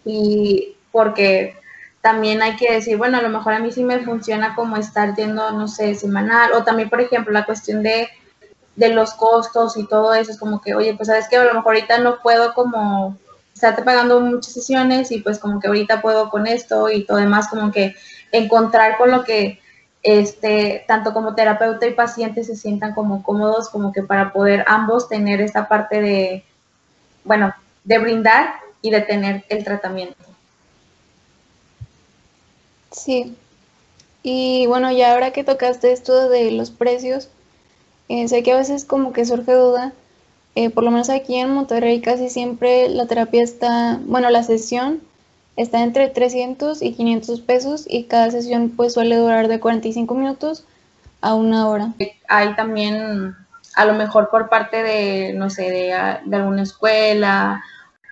y 0.03 0.75
porque 0.91 1.60
también 2.01 2.41
hay 2.41 2.55
que 2.55 2.71
decir, 2.71 2.97
bueno, 2.97 3.17
a 3.17 3.21
lo 3.21 3.29
mejor 3.29 3.53
a 3.53 3.59
mí 3.59 3.71
sí 3.71 3.83
me 3.83 3.99
funciona 3.99 4.55
como 4.55 4.77
estar 4.77 5.15
yendo, 5.15 5.51
no 5.51 5.67
sé, 5.67 5.95
semanal, 5.95 6.53
o 6.53 6.63
también, 6.63 6.89
por 6.89 7.01
ejemplo, 7.01 7.31
la 7.31 7.45
cuestión 7.45 7.83
de, 7.83 8.09
de 8.75 8.89
los 8.89 9.13
costos 9.13 9.77
y 9.77 9.87
todo 9.87 10.13
eso, 10.13 10.31
es 10.31 10.39
como 10.39 10.61
que, 10.61 10.73
oye, 10.73 10.95
pues 10.95 11.07
sabes 11.07 11.27
que 11.29 11.37
a 11.37 11.43
lo 11.43 11.53
mejor 11.53 11.75
ahorita 11.75 11.99
no 11.99 12.19
puedo 12.21 12.53
como 12.53 13.17
estarte 13.53 13.83
pagando 13.83 14.19
muchas 14.21 14.53
sesiones 14.53 15.11
y 15.11 15.19
pues 15.19 15.37
como 15.37 15.59
que 15.59 15.67
ahorita 15.67 16.01
puedo 16.01 16.29
con 16.29 16.47
esto 16.47 16.89
y 16.89 17.05
todo 17.05 17.17
demás, 17.17 17.47
como 17.47 17.71
que 17.71 17.95
encontrar 18.31 18.97
con 18.97 19.11
lo 19.11 19.23
que 19.23 19.59
este, 20.01 20.83
tanto 20.87 21.13
como 21.13 21.35
terapeuta 21.35 21.85
y 21.85 21.93
paciente 21.93 22.43
se 22.43 22.55
sientan 22.55 22.95
como 22.95 23.21
cómodos, 23.21 23.69
como 23.69 23.93
que 23.93 24.01
para 24.01 24.33
poder 24.33 24.63
ambos 24.67 25.07
tener 25.07 25.41
esta 25.41 25.67
parte 25.67 26.01
de, 26.01 26.43
bueno, 27.23 27.53
de 27.83 27.99
brindar 27.99 28.55
y 28.81 28.89
de 28.89 29.01
tener 29.01 29.45
el 29.49 29.63
tratamiento. 29.63 30.30
Sí. 32.91 33.35
Y 34.23 34.67
bueno, 34.67 34.91
ya 34.91 35.13
ahora 35.13 35.31
que 35.31 35.43
tocaste 35.43 35.91
esto 35.91 36.29
de 36.29 36.51
los 36.51 36.71
precios, 36.71 37.29
eh, 38.09 38.27
sé 38.27 38.43
que 38.43 38.51
a 38.53 38.57
veces 38.57 38.85
como 38.85 39.13
que 39.13 39.25
surge 39.25 39.53
duda, 39.53 39.93
eh, 40.55 40.69
por 40.69 40.83
lo 40.83 40.91
menos 40.91 41.09
aquí 41.09 41.35
en 41.35 41.51
Monterrey 41.51 42.01
casi 42.01 42.29
siempre 42.29 42.89
la 42.89 43.07
terapia 43.07 43.41
está, 43.41 43.99
bueno, 44.05 44.29
la 44.29 44.43
sesión 44.43 45.01
está 45.55 45.81
entre 45.83 46.09
300 46.09 46.81
y 46.81 46.93
500 46.93 47.41
pesos 47.41 47.85
y 47.87 48.03
cada 48.03 48.31
sesión 48.31 48.69
pues 48.75 48.93
suele 48.93 49.15
durar 49.15 49.47
de 49.47 49.59
45 49.59 50.13
minutos 50.13 50.65
a 51.21 51.35
una 51.35 51.67
hora. 51.67 51.93
Hay 52.27 52.55
también 52.55 53.35
a 53.75 53.85
lo 53.85 53.93
mejor 53.93 54.29
por 54.29 54.49
parte 54.49 54.83
de, 54.83 55.33
no 55.33 55.49
sé, 55.49 55.63
de, 55.71 56.19
de 56.25 56.35
alguna 56.35 56.63
escuela 56.63 57.63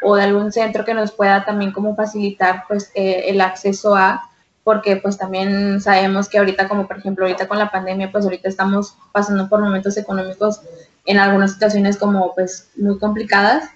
o 0.01 0.15
de 0.15 0.23
algún 0.23 0.51
centro 0.51 0.85
que 0.85 0.93
nos 0.93 1.11
pueda 1.11 1.43
también 1.43 1.71
como 1.71 1.95
facilitar 1.95 2.63
pues 2.67 2.91
eh, 2.95 3.25
el 3.27 3.41
acceso 3.41 3.95
a 3.95 4.29
porque 4.63 4.97
pues 4.97 5.17
también 5.17 5.81
sabemos 5.81 6.29
que 6.29 6.37
ahorita, 6.37 6.67
como 6.67 6.87
por 6.87 6.97
ejemplo 6.97 7.25
ahorita 7.25 7.47
con 7.47 7.57
la 7.57 7.71
pandemia, 7.71 8.11
pues 8.11 8.25
ahorita 8.25 8.49
estamos 8.49 8.95
pasando 9.11 9.49
por 9.49 9.61
momentos 9.61 9.97
económicos 9.97 10.61
en 11.05 11.17
algunas 11.17 11.53
situaciones 11.53 11.97
como 11.97 12.33
pues 12.35 12.69
muy 12.75 12.99
complicadas. 12.99 13.69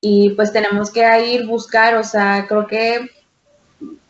Y 0.00 0.30
pues 0.30 0.52
tenemos 0.52 0.90
que 0.90 1.26
ir 1.26 1.46
buscar, 1.46 1.96
o 1.96 2.04
sea, 2.04 2.46
creo 2.48 2.66
que 2.66 3.10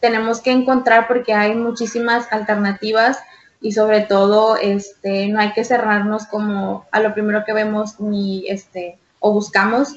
tenemos 0.00 0.40
que 0.40 0.52
encontrar 0.52 1.08
porque 1.08 1.34
hay 1.34 1.54
muchísimas 1.54 2.32
alternativas 2.32 3.18
y 3.60 3.72
sobre 3.72 4.00
todo 4.00 4.56
este 4.56 5.28
no 5.28 5.40
hay 5.40 5.52
que 5.52 5.64
cerrarnos 5.64 6.26
como 6.26 6.86
a 6.90 7.00
lo 7.00 7.12
primero 7.12 7.44
que 7.44 7.52
vemos 7.52 8.00
ni 8.00 8.48
este 8.48 8.98
o 9.18 9.32
buscamos. 9.32 9.96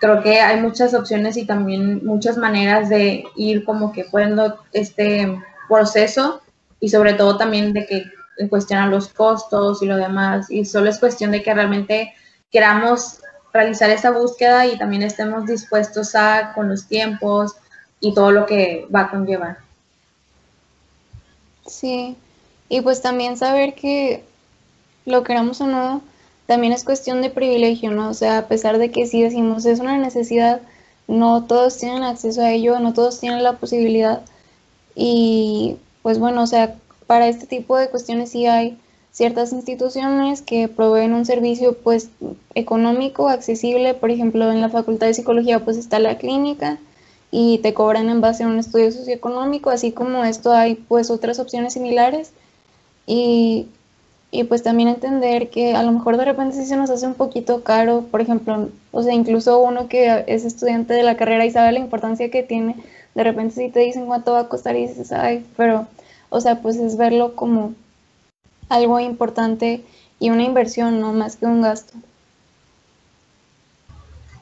Creo 0.00 0.22
que 0.22 0.40
hay 0.40 0.60
muchas 0.60 0.94
opciones 0.94 1.36
y 1.36 1.46
también 1.46 2.04
muchas 2.04 2.36
maneras 2.36 2.88
de 2.88 3.24
ir 3.36 3.64
como 3.64 3.92
que 3.92 4.04
poniendo 4.04 4.58
este 4.72 5.38
proceso 5.68 6.40
y 6.80 6.88
sobre 6.88 7.14
todo 7.14 7.36
también 7.36 7.72
de 7.72 7.86
que 7.86 8.04
cuestionan 8.48 8.90
los 8.90 9.08
costos 9.08 9.82
y 9.82 9.86
lo 9.86 9.96
demás 9.96 10.50
y 10.50 10.64
solo 10.64 10.90
es 10.90 10.98
cuestión 10.98 11.30
de 11.30 11.42
que 11.42 11.54
realmente 11.54 12.12
queramos 12.50 13.20
realizar 13.52 13.90
esa 13.90 14.10
búsqueda 14.10 14.66
y 14.66 14.76
también 14.76 15.02
estemos 15.02 15.46
dispuestos 15.46 16.14
a 16.14 16.52
con 16.54 16.68
los 16.68 16.86
tiempos 16.86 17.54
y 18.00 18.12
todo 18.12 18.32
lo 18.32 18.46
que 18.46 18.86
va 18.94 19.02
a 19.02 19.10
conllevar. 19.10 19.58
Sí, 21.66 22.16
y 22.68 22.80
pues 22.80 23.00
también 23.00 23.36
saber 23.36 23.74
que 23.74 24.24
lo 25.06 25.22
queramos 25.22 25.60
o 25.60 25.66
no, 25.66 26.02
también 26.46 26.72
es 26.72 26.84
cuestión 26.84 27.22
de 27.22 27.30
privilegio, 27.30 27.90
¿no? 27.90 28.10
O 28.10 28.14
sea, 28.14 28.38
a 28.38 28.48
pesar 28.48 28.78
de 28.78 28.90
que 28.90 29.06
sí 29.06 29.22
decimos 29.22 29.64
es 29.64 29.80
una 29.80 29.96
necesidad, 29.96 30.60
no 31.06 31.44
todos 31.44 31.78
tienen 31.78 32.02
acceso 32.02 32.42
a 32.42 32.50
ello, 32.50 32.78
no 32.80 32.92
todos 32.92 33.20
tienen 33.20 33.42
la 33.42 33.54
posibilidad. 33.54 34.22
Y 34.94 35.76
pues 36.02 36.18
bueno, 36.18 36.42
o 36.42 36.46
sea, 36.46 36.76
para 37.06 37.28
este 37.28 37.46
tipo 37.46 37.76
de 37.76 37.88
cuestiones 37.88 38.30
sí 38.30 38.46
hay 38.46 38.78
ciertas 39.12 39.52
instituciones 39.52 40.42
que 40.42 40.68
proveen 40.68 41.12
un 41.14 41.24
servicio 41.24 41.76
pues 41.78 42.10
económico, 42.54 43.28
accesible, 43.28 43.94
por 43.94 44.10
ejemplo 44.10 44.50
en 44.50 44.60
la 44.60 44.70
Facultad 44.70 45.06
de 45.06 45.14
Psicología 45.14 45.64
pues 45.64 45.76
está 45.76 45.98
la 46.00 46.18
clínica 46.18 46.78
y 47.36 47.58
te 47.58 47.74
cobran 47.74 48.08
en 48.10 48.20
base 48.20 48.44
a 48.44 48.46
un 48.46 48.60
estudio 48.60 48.92
socioeconómico, 48.92 49.70
así 49.70 49.90
como 49.90 50.24
esto 50.24 50.52
hay 50.52 50.76
pues 50.76 51.10
otras 51.10 51.40
opciones 51.40 51.72
similares. 51.72 52.32
Y, 53.06 53.66
y 54.30 54.44
pues 54.44 54.62
también 54.62 54.88
entender 54.88 55.50
que 55.50 55.74
a 55.74 55.82
lo 55.82 55.90
mejor 55.90 56.16
de 56.16 56.26
repente 56.26 56.54
sí 56.54 56.64
se 56.64 56.76
nos 56.76 56.90
hace 56.90 57.08
un 57.08 57.14
poquito 57.14 57.64
caro, 57.64 58.04
por 58.10 58.20
ejemplo, 58.20 58.68
o 58.92 59.02
sea, 59.02 59.14
incluso 59.14 59.58
uno 59.58 59.88
que 59.88 60.22
es 60.28 60.44
estudiante 60.44 60.94
de 60.94 61.02
la 61.02 61.16
carrera 61.16 61.44
y 61.44 61.50
sabe 61.50 61.72
la 61.72 61.80
importancia 61.80 62.30
que 62.30 62.44
tiene, 62.44 62.76
de 63.14 63.24
repente 63.24 63.54
si 63.54 63.70
te 63.70 63.80
dicen 63.80 64.06
cuánto 64.06 64.32
va 64.32 64.40
a 64.40 64.48
costar 64.48 64.76
y 64.76 64.86
dices, 64.88 65.12
ay, 65.12 65.46
pero, 65.56 65.86
o 66.30 66.40
sea, 66.40 66.60
pues 66.60 66.76
es 66.76 66.96
verlo 66.96 67.34
como 67.34 67.74
algo 68.68 68.98
importante 69.00 69.84
y 70.18 70.30
una 70.30 70.42
inversión, 70.42 71.00
no 71.00 71.12
más 71.12 71.36
que 71.36 71.46
un 71.46 71.62
gasto. 71.62 71.94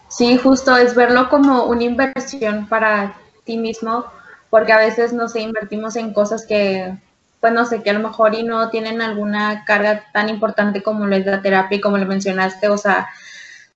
Sí, 0.08 0.36
justo 0.36 0.76
es 0.76 0.94
verlo 0.94 1.28
como 1.28 1.64
una 1.64 1.84
inversión 1.84 2.68
para 2.68 3.16
ti 3.44 3.56
mismo, 3.56 4.04
porque 4.50 4.72
a 4.72 4.78
veces, 4.78 5.12
no 5.12 5.28
sé, 5.28 5.40
invertimos 5.40 5.96
en 5.96 6.12
cosas 6.12 6.46
que, 6.46 6.94
pues 7.40 7.52
no 7.52 7.64
sé, 7.64 7.82
que 7.82 7.90
a 7.90 7.94
lo 7.94 8.06
mejor 8.06 8.34
y 8.34 8.42
no 8.42 8.68
tienen 8.70 9.00
alguna 9.00 9.64
carga 9.64 10.04
tan 10.12 10.28
importante 10.28 10.82
como 10.82 11.06
lo 11.06 11.16
es 11.16 11.24
la 11.24 11.40
terapia 11.40 11.78
y 11.78 11.80
como 11.80 11.96
lo 11.98 12.06
mencionaste, 12.06 12.68
o 12.68 12.76
sea, 12.76 13.08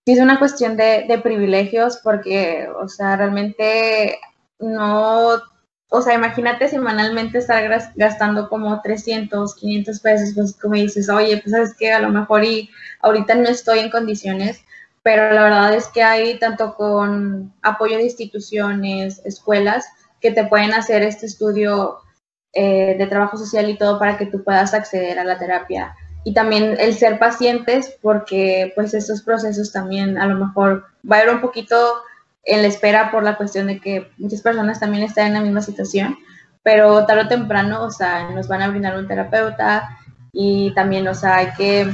sí 0.05 0.13
es 0.13 0.21
una 0.21 0.39
cuestión 0.39 0.77
de, 0.77 1.07
de 1.09 1.19
privilegios 1.19 1.99
porque, 2.03 2.69
o 2.81 2.89
sea, 2.89 3.17
realmente 3.17 4.19
no 4.59 5.41
o 5.89 6.03
sea, 6.03 6.15
imagínate 6.15 6.69
semanalmente 6.69 7.39
estar 7.39 7.93
gastando 7.95 8.49
como 8.49 8.81
300, 8.83 9.55
500 9.55 10.01
pesos, 10.01 10.35
pues 10.35 10.57
como 10.57 10.75
dices, 10.75 11.09
oye, 11.09 11.39
pues 11.39 11.53
sabes 11.53 11.75
que 11.77 11.93
a 11.93 12.01
lo 12.01 12.11
mejor 12.11 12.45
y 12.45 12.69
ahorita 13.01 13.37
no 13.37 13.49
estoy 13.49 13.79
en 13.81 13.91
condiciones, 13.91 14.63
pero 15.03 15.33
la 15.33 15.45
verdad 15.45 15.75
es 15.75 15.87
que 15.89 16.03
hay 16.03 16.39
tanto 16.41 16.75
con 16.75 17.55
apoyo 17.63 17.97
de 17.97 18.05
instituciones, 18.05 19.23
escuelas, 19.25 19.87
que 20.21 20.33
te 20.33 20.45
pueden 20.45 20.73
hacer 20.73 21.03
este 21.03 21.27
estudio 21.27 21.99
eh, 22.53 22.97
de 22.99 23.07
trabajo 23.07 23.37
social 23.37 23.71
y 23.71 23.79
todo 23.79 23.99
para 23.99 24.19
que 24.19 24.27
tú 24.27 24.43
puedas 24.43 24.75
acceder 24.75 25.21
a 25.21 25.25
la 25.25 25.39
terapia. 25.39 25.95
Y 26.25 26.35
también 26.35 26.77
el 26.81 26.95
ser 26.95 27.21
pacientes, 27.21 27.97
porque 28.03 28.73
pues 28.75 28.93
estos 28.95 29.23
procesos 29.23 29.71
también 29.71 30.19
a 30.19 30.27
lo 30.27 30.35
mejor 30.45 30.87
va 31.09 31.17
a 31.17 31.21
haber 31.21 31.35
un 31.37 31.41
poquito 31.41 31.77
en 32.47 32.63
la 32.63 32.69
espera 32.69 33.11
por 33.11 33.25
la 33.25 33.37
cuestión 33.37 33.67
de 33.67 33.81
que 33.81 34.11
muchas 34.19 34.41
personas 34.41 34.81
también 34.81 35.03
están 35.03 35.27
en 35.27 35.35
la 35.35 35.41
misma 35.41 35.61
situación, 35.61 36.17
pero 36.63 37.05
tarde 37.05 37.23
o 37.23 37.29
temprano, 37.29 37.83
o 37.85 37.91
sea, 37.91 38.31
nos 38.31 38.49
van 38.49 38.63
a 38.63 38.69
brindar 38.69 38.97
un 38.97 39.09
terapeuta 39.09 39.99
y 40.33 40.73
también, 40.75 41.07
o 41.09 41.15
sea, 41.15 41.37
hay 41.37 41.53
que 41.57 41.91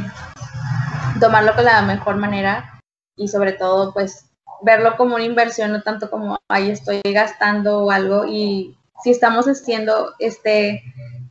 tomarlo 1.20 1.54
con 1.54 1.64
la 1.64 1.82
mejor 1.82 2.16
manera 2.16 2.80
y 3.16 3.28
sobre 3.28 3.52
todo, 3.52 3.92
pues, 3.92 4.26
verlo 4.62 4.96
como 4.96 5.16
una 5.16 5.24
inversión, 5.24 5.72
no 5.72 5.82
tanto 5.82 6.10
como, 6.10 6.38
ahí 6.48 6.70
estoy 6.70 7.00
gastando 7.02 7.84
o 7.84 7.90
algo 7.90 8.26
y 8.26 8.76
si 9.02 9.10
estamos 9.10 9.46
haciendo 9.46 10.12
este, 10.18 10.82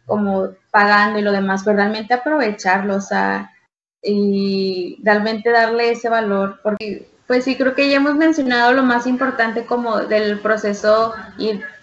como 0.06 0.50
pagando 0.72 1.20
y 1.20 1.22
lo 1.22 1.32
demás, 1.32 1.62
pero 1.64 1.78
realmente 1.78 2.14
aprovecharlo, 2.14 2.96
o 2.96 3.02
sea, 3.02 3.52
y 4.02 5.00
realmente 5.04 5.52
darle 5.52 5.92
ese 5.92 6.10
valor, 6.10 6.60
porque 6.64 7.11
pues 7.32 7.46
sí, 7.46 7.56
creo 7.56 7.76
que 7.76 7.90
ya 7.90 7.96
hemos 7.96 8.16
mencionado 8.16 8.74
lo 8.74 8.84
más 8.84 9.08
importante 9.08 9.66
como 9.66 10.00
del 10.00 10.40
proceso 10.42 11.14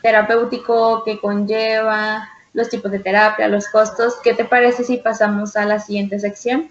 terapéutico 0.03 1.03
que 1.05 1.19
conlleva, 1.19 2.29
los 2.53 2.69
tipos 2.69 2.93
de 2.93 2.99
terapia, 2.99 3.49
los 3.49 3.67
costos. 3.69 4.17
¿Qué 4.23 4.35
te 4.35 4.45
parece 4.45 4.85
si 4.85 4.99
pasamos 4.99 5.57
a 5.57 5.65
la 5.65 5.79
siguiente 5.79 6.19
sección? 6.19 6.69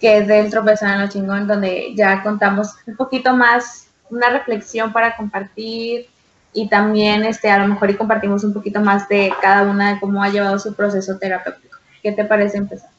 Que 0.00 0.18
es 0.18 0.26
del 0.26 0.50
tropezano 0.50 1.08
chingón, 1.08 1.46
donde 1.46 1.94
ya 1.94 2.24
contamos 2.24 2.74
un 2.86 2.96
poquito 2.96 3.36
más, 3.36 3.86
una 4.10 4.30
reflexión 4.30 4.92
para 4.92 5.16
compartir 5.16 6.08
y 6.52 6.68
también 6.68 7.22
este, 7.24 7.52
a 7.52 7.58
lo 7.60 7.68
mejor 7.68 7.88
y 7.90 7.94
compartimos 7.94 8.42
un 8.42 8.52
poquito 8.52 8.80
más 8.80 9.08
de 9.08 9.32
cada 9.40 9.62
una 9.62 9.94
de 9.94 10.00
cómo 10.00 10.24
ha 10.24 10.28
llevado 10.28 10.58
su 10.58 10.74
proceso 10.74 11.18
terapéutico. 11.18 11.78
¿Qué 12.02 12.10
te 12.10 12.24
parece 12.24 12.56
empezar? 12.56 12.90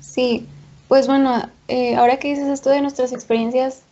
Sí, 0.00 0.48
pues 0.88 1.06
bueno, 1.06 1.50
eh, 1.70 1.96
ahora 1.96 2.18
que 2.18 2.28
dices 2.28 2.48
esto 2.48 2.70
de 2.70 2.82
nuestras 2.82 3.12
experiencias, 3.12 3.82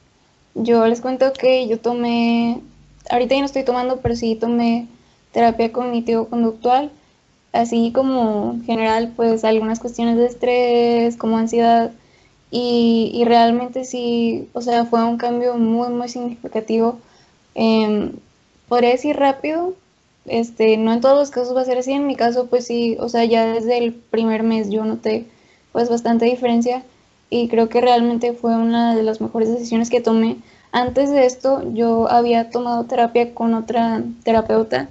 yo 0.54 0.86
les 0.86 1.00
cuento 1.00 1.32
que 1.32 1.66
yo 1.68 1.78
tomé, 1.78 2.60
ahorita 3.10 3.34
ya 3.34 3.40
no 3.40 3.46
estoy 3.46 3.64
tomando, 3.64 4.00
pero 4.00 4.16
sí 4.16 4.34
tomé 4.34 4.86
terapia 5.32 5.72
cognitivo-conductual, 5.72 6.90
así 7.52 7.92
como 7.94 8.58
general, 8.66 9.12
pues 9.16 9.44
algunas 9.44 9.80
cuestiones 9.80 10.16
de 10.16 10.26
estrés, 10.26 11.16
como 11.16 11.38
ansiedad, 11.38 11.92
y, 12.50 13.10
y 13.14 13.24
realmente 13.24 13.84
sí, 13.84 14.48
o 14.54 14.60
sea, 14.60 14.84
fue 14.86 15.04
un 15.04 15.18
cambio 15.18 15.56
muy, 15.56 15.90
muy 15.90 16.08
significativo. 16.08 16.98
Eh, 17.54 18.12
podría 18.68 18.90
decir 18.90 19.16
rápido, 19.16 19.74
este, 20.26 20.76
no 20.76 20.92
en 20.92 21.00
todos 21.00 21.18
los 21.18 21.30
casos 21.30 21.56
va 21.56 21.62
a 21.62 21.64
ser 21.64 21.78
así, 21.78 21.92
en 21.92 22.06
mi 22.06 22.16
caso 22.16 22.46
pues 22.46 22.66
sí, 22.66 22.96
o 23.00 23.08
sea, 23.08 23.24
ya 23.24 23.46
desde 23.46 23.78
el 23.78 23.94
primer 23.94 24.42
mes 24.42 24.70
yo 24.70 24.84
noté 24.84 25.26
pues 25.72 25.88
bastante 25.88 26.26
diferencia 26.26 26.82
y 27.30 27.48
creo 27.48 27.68
que 27.68 27.80
realmente 27.80 28.32
fue 28.32 28.56
una 28.56 28.94
de 28.94 29.02
las 29.02 29.20
mejores 29.20 29.50
decisiones 29.50 29.90
que 29.90 30.00
tomé. 30.00 30.38
Antes 30.72 31.10
de 31.10 31.26
esto 31.26 31.62
yo 31.72 32.10
había 32.10 32.50
tomado 32.50 32.84
terapia 32.84 33.34
con 33.34 33.54
otra 33.54 34.02
terapeuta. 34.24 34.88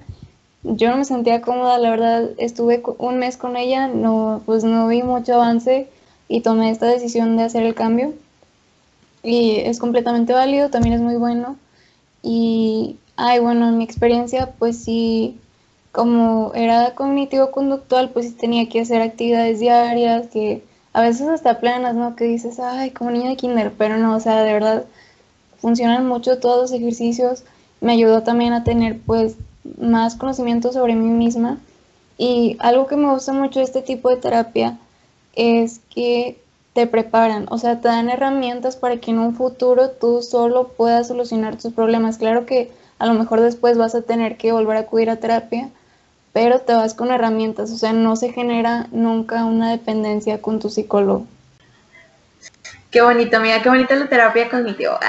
Yo 0.64 0.90
no 0.90 0.98
me 0.98 1.06
sentía 1.06 1.42
cómoda, 1.42 1.78
la 1.78 1.90
verdad, 1.90 2.30
estuve 2.38 2.84
un 2.98 3.18
mes 3.18 3.38
con 3.38 3.56
ella, 3.56 3.88
no 3.88 4.42
pues 4.46 4.64
no 4.64 4.88
vi 4.88 5.04
mucho 5.04 5.36
avance 5.36 5.88
y 6.28 6.42
tomé 6.42 6.72
esta 6.72 6.88
decisión 6.88 7.38
de 7.38 7.44
hacer 7.44 7.64
el 7.64 7.76
cambio. 7.76 8.14
Y 9.24 9.58
es 9.58 9.80
completamente 9.80 10.34
válido, 10.34 10.70
también 10.70 10.96
es 10.96 11.02
muy 11.02 11.16
bueno. 11.16 11.58
Y 12.24 12.98
ay, 13.16 13.40
bueno, 13.40 13.70
en 13.70 13.78
mi 13.78 13.84
experiencia 13.84 14.54
pues 14.58 14.78
sí 14.78 15.40
como 15.92 16.52
era 16.54 16.94
cognitivo 16.94 17.50
conductual, 17.50 18.12
pues 18.12 18.38
tenía 18.38 18.70
que 18.70 18.82
hacer 18.82 19.02
actividades 19.02 19.60
diarias 19.60 20.28
que 20.28 20.64
a 20.98 21.02
veces 21.02 21.28
hasta 21.28 21.60
planas, 21.60 21.94
¿no? 21.94 22.16
Que 22.16 22.24
dices, 22.24 22.60
ay, 22.60 22.90
como 22.90 23.12
niño 23.12 23.30
de 23.30 23.36
kinder, 23.36 23.72
pero 23.78 23.98
no, 23.98 24.16
o 24.16 24.20
sea, 24.20 24.42
de 24.42 24.52
verdad 24.52 24.84
funcionan 25.60 26.08
mucho 26.08 26.40
todos 26.40 26.60
los 26.60 26.72
ejercicios. 26.72 27.44
Me 27.82 27.92
ayudó 27.92 28.24
también 28.24 28.54
a 28.54 28.64
tener 28.64 29.00
pues 29.06 29.36
más 29.80 30.16
conocimiento 30.16 30.74
sobre 30.74 30.96
mí 30.96 31.06
misma. 31.10 31.60
Y 32.18 32.58
algo 32.58 32.88
que 32.88 32.96
me 32.96 33.12
gusta 33.12 33.32
mucho 33.32 33.60
de 33.60 33.66
este 33.66 33.84
tipo 33.84 34.10
de 34.10 34.16
terapia 34.16 34.80
es 35.36 35.82
que 35.94 36.40
te 36.74 36.88
preparan, 36.88 37.46
o 37.52 37.60
sea, 37.60 37.80
te 37.80 37.90
dan 37.90 38.10
herramientas 38.10 38.76
para 38.76 38.98
que 38.98 39.12
en 39.12 39.20
un 39.20 39.36
futuro 39.36 39.92
tú 39.92 40.24
solo 40.24 40.70
puedas 40.70 41.10
solucionar 41.10 41.58
tus 41.58 41.74
problemas. 41.74 42.18
Claro 42.18 42.48
que 42.48 42.72
a 42.98 43.06
lo 43.06 43.14
mejor 43.14 43.42
después 43.42 43.78
vas 43.78 43.94
a 43.94 44.02
tener 44.02 44.36
que 44.38 44.52
volver 44.52 44.78
a 44.78 44.80
acudir 44.80 45.12
a 45.12 45.18
terapia, 45.18 45.70
pero 46.38 46.60
te 46.60 46.76
vas 46.76 46.94
con 46.94 47.10
herramientas, 47.10 47.72
o 47.72 47.78
sea, 47.78 47.94
no 47.94 48.16
se 48.16 48.32
genera 48.32 48.86
nunca 48.92 49.44
una 49.44 49.72
dependencia 49.72 50.40
con 50.40 50.60
tu 50.60 50.70
psicólogo. 50.70 51.26
Qué 52.92 53.02
bonito, 53.02 53.40
mira, 53.40 53.60
qué 53.64 53.70
bonita 53.70 53.96
la 53.96 54.08
terapia 54.08 54.48
cognitiva. 54.48 55.00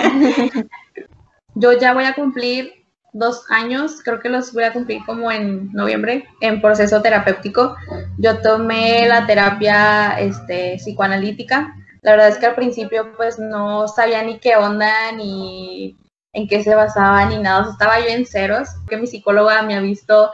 Yo 1.54 1.74
ya 1.74 1.92
voy 1.92 2.04
a 2.04 2.14
cumplir 2.14 2.72
dos 3.12 3.44
años, 3.50 4.00
creo 4.02 4.20
que 4.20 4.30
los 4.30 4.54
voy 4.54 4.64
a 4.64 4.72
cumplir 4.72 5.02
como 5.04 5.30
en 5.30 5.70
noviembre, 5.74 6.24
en 6.40 6.62
proceso 6.62 7.02
terapéutico. 7.02 7.76
Yo 8.16 8.40
tomé 8.40 9.06
la 9.06 9.26
terapia 9.26 10.18
este, 10.18 10.76
psicoanalítica. 10.78 11.74
La 12.00 12.12
verdad 12.12 12.28
es 12.28 12.38
que 12.38 12.46
al 12.46 12.54
principio 12.54 13.14
pues 13.18 13.38
no 13.38 13.86
sabía 13.86 14.22
ni 14.22 14.38
qué 14.38 14.56
onda, 14.56 15.12
ni 15.12 15.94
en 16.34 16.48
qué 16.48 16.62
se 16.62 16.74
basaba 16.74 17.24
ni 17.26 17.38
nada, 17.38 17.70
estaba 17.70 18.00
yo 18.00 18.08
en 18.08 18.26
ceros, 18.26 18.68
que 18.88 18.96
mi 18.96 19.06
psicóloga 19.06 19.62
me 19.62 19.76
ha 19.76 19.80
visto 19.80 20.30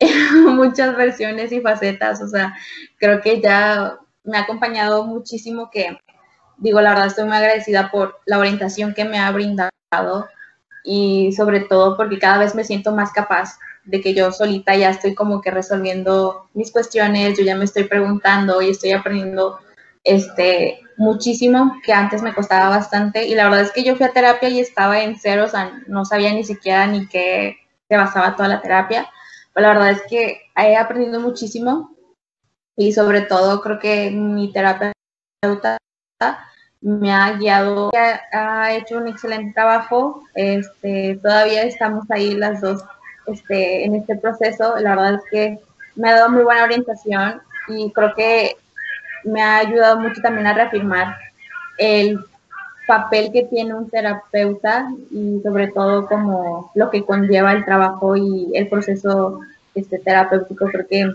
muchas 0.34 0.96
versiones 0.96 1.52
y 1.52 1.60
facetas, 1.60 2.20
o 2.20 2.28
sea, 2.28 2.54
creo 2.98 3.20
que 3.22 3.40
ya 3.40 3.98
me 4.24 4.36
ha 4.36 4.42
acompañado 4.42 5.04
muchísimo 5.04 5.70
que, 5.70 5.98
digo, 6.58 6.80
la 6.80 6.90
verdad 6.90 7.06
estoy 7.06 7.24
muy 7.24 7.36
agradecida 7.36 7.90
por 7.90 8.18
la 8.26 8.38
orientación 8.38 8.92
que 8.92 9.04
me 9.04 9.18
ha 9.18 9.30
brindado 9.30 9.70
y 10.84 11.32
sobre 11.32 11.60
todo 11.60 11.96
porque 11.96 12.18
cada 12.18 12.38
vez 12.38 12.54
me 12.54 12.64
siento 12.64 12.92
más 12.92 13.12
capaz 13.12 13.56
de 13.84 14.00
que 14.00 14.14
yo 14.14 14.32
solita 14.32 14.74
ya 14.74 14.90
estoy 14.90 15.14
como 15.14 15.40
que 15.40 15.52
resolviendo 15.52 16.48
mis 16.54 16.72
cuestiones, 16.72 17.38
yo 17.38 17.44
ya 17.44 17.54
me 17.54 17.64
estoy 17.64 17.84
preguntando 17.84 18.60
y 18.60 18.70
estoy 18.70 18.90
aprendiendo 18.90 19.60
este 20.06 20.80
muchísimo 20.96 21.78
que 21.84 21.92
antes 21.92 22.22
me 22.22 22.34
costaba 22.34 22.70
bastante 22.70 23.26
y 23.26 23.34
la 23.34 23.44
verdad 23.44 23.62
es 23.62 23.72
que 23.72 23.84
yo 23.84 23.96
fui 23.96 24.06
a 24.06 24.12
terapia 24.12 24.48
y 24.48 24.60
estaba 24.60 25.02
en 25.02 25.18
cero, 25.18 25.44
o 25.44 25.48
sea, 25.48 25.82
no 25.88 26.04
sabía 26.04 26.32
ni 26.32 26.44
siquiera 26.44 26.86
ni 26.86 27.06
qué 27.06 27.56
se 27.88 27.96
basaba 27.96 28.34
toda 28.34 28.48
la 28.48 28.62
terapia, 28.62 29.08
pero 29.52 29.68
la 29.68 29.74
verdad 29.74 29.90
es 29.90 30.02
que 30.08 30.40
he 30.56 30.76
aprendido 30.76 31.20
muchísimo 31.20 31.94
y 32.76 32.92
sobre 32.92 33.22
todo 33.22 33.60
creo 33.60 33.78
que 33.78 34.10
mi 34.10 34.52
terapeuta 34.52 35.76
me 36.80 37.12
ha 37.12 37.32
guiado, 37.32 37.90
ha, 38.32 38.72
hecho 38.74 38.98
un 38.98 39.08
excelente 39.08 39.52
trabajo, 39.54 40.22
este, 40.34 41.18
todavía 41.22 41.62
estamos 41.64 42.10
ahí 42.10 42.34
las 42.34 42.60
dos 42.60 42.82
este, 43.26 43.84
en 43.84 43.96
este 43.96 44.16
proceso, 44.16 44.76
la 44.78 44.90
verdad 44.90 45.14
es 45.14 45.22
que 45.30 45.58
me 45.94 46.10
ha 46.10 46.16
dado 46.16 46.30
muy 46.30 46.44
buena 46.44 46.64
orientación 46.64 47.42
y 47.68 47.90
creo 47.92 48.14
que 48.14 48.56
me 49.26 49.42
ha 49.42 49.58
ayudado 49.58 50.00
mucho 50.00 50.20
también 50.22 50.46
a 50.46 50.54
reafirmar 50.54 51.16
el 51.78 52.18
papel 52.86 53.32
que 53.32 53.44
tiene 53.44 53.74
un 53.74 53.90
terapeuta 53.90 54.88
y 55.10 55.40
sobre 55.42 55.68
todo 55.68 56.06
como 56.06 56.70
lo 56.74 56.88
que 56.90 57.04
conlleva 57.04 57.52
el 57.52 57.64
trabajo 57.64 58.16
y 58.16 58.52
el 58.54 58.68
proceso 58.68 59.40
este, 59.74 59.98
terapéutico. 59.98 60.66
Creo 60.66 60.86
que 60.86 61.12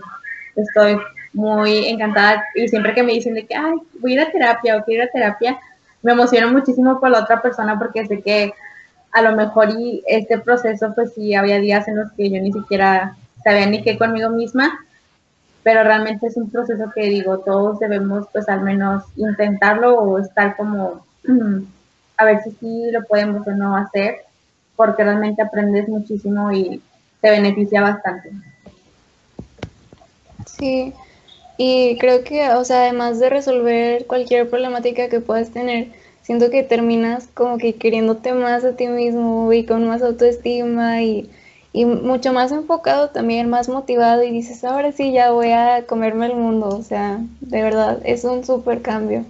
estoy 0.56 0.98
muy 1.32 1.88
encantada 1.88 2.44
y 2.54 2.68
siempre 2.68 2.94
que 2.94 3.02
me 3.02 3.14
dicen 3.14 3.34
de 3.34 3.46
que, 3.46 3.54
ay, 3.54 3.74
voy 4.00 4.12
a 4.12 4.14
ir 4.14 4.20
a 4.20 4.30
terapia 4.30 4.76
o 4.76 4.84
quiero 4.84 5.02
ir 5.02 5.08
a 5.08 5.12
terapia, 5.12 5.58
me 6.02 6.12
emociono 6.12 6.52
muchísimo 6.52 7.00
por 7.00 7.10
la 7.10 7.20
otra 7.20 7.40
persona 7.40 7.78
porque 7.78 8.06
sé 8.06 8.20
que 8.20 8.52
a 9.12 9.22
lo 9.22 9.34
mejor 9.36 9.70
y 9.70 10.02
este 10.06 10.38
proceso, 10.38 10.92
pues 10.94 11.12
sí, 11.14 11.34
había 11.34 11.58
días 11.58 11.86
en 11.88 11.96
los 11.96 12.10
que 12.12 12.30
yo 12.30 12.40
ni 12.40 12.52
siquiera 12.52 13.16
sabía 13.44 13.66
ni 13.66 13.82
qué 13.82 13.98
conmigo 13.98 14.30
misma, 14.30 14.78
pero 15.62 15.84
realmente 15.84 16.26
es 16.26 16.36
un 16.36 16.50
proceso 16.50 16.90
que 16.94 17.02
digo, 17.02 17.38
todos 17.40 17.78
debemos 17.78 18.26
pues 18.32 18.48
al 18.48 18.62
menos 18.62 19.04
intentarlo 19.16 19.98
o 19.98 20.18
estar 20.18 20.56
como 20.56 21.06
a 22.16 22.24
ver 22.24 22.42
si 22.42 22.50
sí 22.52 22.90
lo 22.90 23.02
podemos 23.04 23.46
o 23.46 23.50
no 23.52 23.76
hacer, 23.76 24.16
porque 24.76 25.04
realmente 25.04 25.42
aprendes 25.42 25.88
muchísimo 25.88 26.52
y 26.52 26.82
te 27.20 27.30
beneficia 27.30 27.80
bastante. 27.82 28.30
Sí, 30.46 30.94
y 31.56 31.98
creo 31.98 32.24
que, 32.24 32.50
o 32.50 32.64
sea, 32.64 32.82
además 32.82 33.18
de 33.20 33.30
resolver 33.30 34.06
cualquier 34.06 34.48
problemática 34.50 35.08
que 35.08 35.20
puedas 35.20 35.50
tener, 35.52 35.92
siento 36.22 36.50
que 36.50 36.62
terminas 36.62 37.28
como 37.34 37.58
que 37.58 37.74
queriéndote 37.76 38.32
más 38.32 38.64
a 38.64 38.76
ti 38.76 38.88
mismo 38.88 39.52
y 39.52 39.64
con 39.66 39.86
más 39.86 40.02
autoestima 40.02 41.02
y, 41.02 41.30
y 41.72 41.86
mucho 41.86 42.32
más 42.32 42.52
enfocado 42.52 43.08
también, 43.10 43.48
más 43.48 43.68
motivado 43.68 44.22
y 44.22 44.30
dices, 44.30 44.62
ahora 44.62 44.92
sí, 44.92 45.12
ya 45.12 45.30
voy 45.30 45.52
a 45.52 45.86
comerme 45.86 46.26
el 46.26 46.34
mundo, 46.34 46.68
o 46.68 46.82
sea, 46.82 47.18
de 47.40 47.62
verdad, 47.62 47.98
es 48.04 48.24
un 48.24 48.44
súper 48.44 48.82
cambio. 48.82 49.24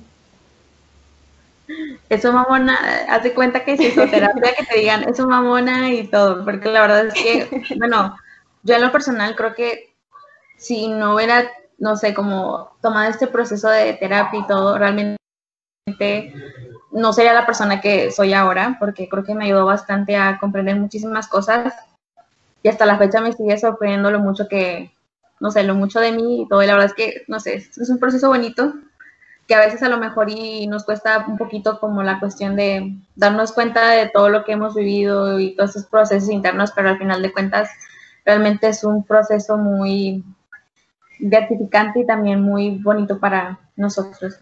Eso 2.09 2.33
mamona, 2.33 2.77
haz 3.09 3.23
de 3.23 3.33
cuenta 3.33 3.65
que 3.65 3.75
es 3.75 3.81
psicoterapia 3.95 4.55
que 4.57 4.65
te 4.65 4.79
digan, 4.81 5.05
eso 5.05 5.29
mamona 5.29 5.93
y 5.93 6.09
todo, 6.09 6.45
porque 6.45 6.69
la 6.69 6.81
verdad 6.81 7.07
es 7.07 7.15
que, 7.15 7.65
bueno, 7.79 8.17
yo 8.65 8.75
en 8.75 8.83
lo 8.83 8.91
personal 8.91 9.37
creo 9.37 9.55
que 9.55 9.95
si 10.59 10.89
no 10.89 11.15
hubiera, 11.15 11.49
no 11.79 11.97
sé, 11.97 12.13
como 12.13 12.73
tomado 12.83 13.09
este 13.09 13.29
proceso 13.29 13.69
de 13.69 13.95
terapia 13.95 14.41
y 14.41 14.47
todo, 14.49 14.79
realmente 14.79 15.17
no 16.91 17.13
sería 17.13 17.33
la 17.35 17.47
persona 17.47 17.81
que 17.81 18.11
soy 18.11 18.35
ahora, 18.35 18.77
porque 18.81 19.09
creo 19.09 19.23
que 19.23 19.35
me 19.35 19.45
ayudó 19.45 19.65
bastante 19.65 20.17
a 20.17 20.39
comprender 20.39 20.77
muchísimas 20.77 21.29
cosas 21.29 21.73
y 22.63 22.69
hasta 22.69 22.87
la 22.87 22.99
fecha 22.99 23.21
me 23.21 23.33
sigue 23.33 23.59
sorprendiendo 23.59 24.11
lo 24.11 24.21
mucho 24.21 24.49
que, 24.49 24.93
no 25.41 25.51
sé, 25.51 25.65
lo 25.65 25.75
mucho 25.75 26.01
de 26.01 26.13
mí 26.13 26.43
y 26.43 26.49
todo, 26.49 26.63
y 26.63 26.67
la 26.67 26.75
verdad 26.75 26.91
es 26.91 26.95
que, 26.95 27.23
no 27.29 27.41
sé, 27.41 27.55
es 27.55 27.89
un 27.89 27.99
proceso 27.99 28.29
bonito 28.29 28.75
que 29.47 29.55
a 29.55 29.61
veces 29.61 29.83
a 29.83 29.89
lo 29.89 29.99
mejor 29.99 30.31
y 30.31 30.67
nos 30.67 30.85
cuesta 30.85 31.25
un 31.27 31.37
poquito 31.37 31.81
como 31.81 32.03
la 32.03 32.21
cuestión 32.21 32.57
de 32.57 32.95
darnos 33.17 33.53
cuenta 33.53 33.91
de 33.91 34.09
todo 34.09 34.29
lo 34.29 34.45
que 34.45 34.53
hemos 34.53 34.75
vivido 34.75 35.41
y 35.41 35.57
todos 35.57 35.71
esos 35.71 35.87
procesos 35.87 36.31
internos, 36.31 36.73
pero 36.75 36.91
al 36.91 36.99
final 36.99 37.23
de 37.23 37.33
cuentas 37.33 37.71
realmente 38.25 38.69
es 38.69 38.85
un 38.85 39.05
proceso 39.05 39.57
muy 39.57 40.25
gratificante 41.19 42.01
y 42.01 42.07
también 42.07 42.41
muy 42.41 42.79
bonito 42.79 43.19
para 43.19 43.59
nosotros. 43.77 44.39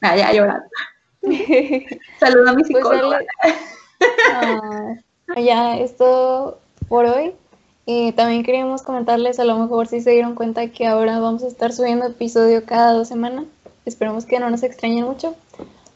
Ah, 0.00 0.16
ya 0.16 0.32
llorando. 0.32 0.66
Saludo 2.20 2.50
a 2.50 2.54
mi 2.54 2.62
pues 2.62 2.68
psicóloga. 2.68 3.20
Ah, 4.32 5.40
ya, 5.40 5.78
esto 5.78 6.60
por 6.88 7.06
hoy. 7.06 7.32
Y 7.86 8.12
también 8.12 8.44
queríamos 8.44 8.82
comentarles, 8.82 9.38
a 9.38 9.44
lo 9.44 9.58
mejor 9.58 9.86
si 9.86 10.00
se 10.00 10.10
dieron 10.12 10.34
cuenta 10.34 10.68
que 10.68 10.86
ahora 10.86 11.18
vamos 11.20 11.42
a 11.42 11.48
estar 11.48 11.72
subiendo 11.72 12.06
episodio 12.06 12.64
cada 12.64 12.92
dos 12.92 13.08
semanas. 13.08 13.44
Esperemos 13.84 14.24
que 14.24 14.40
no 14.40 14.48
nos 14.48 14.62
extrañen 14.62 15.04
mucho. 15.04 15.34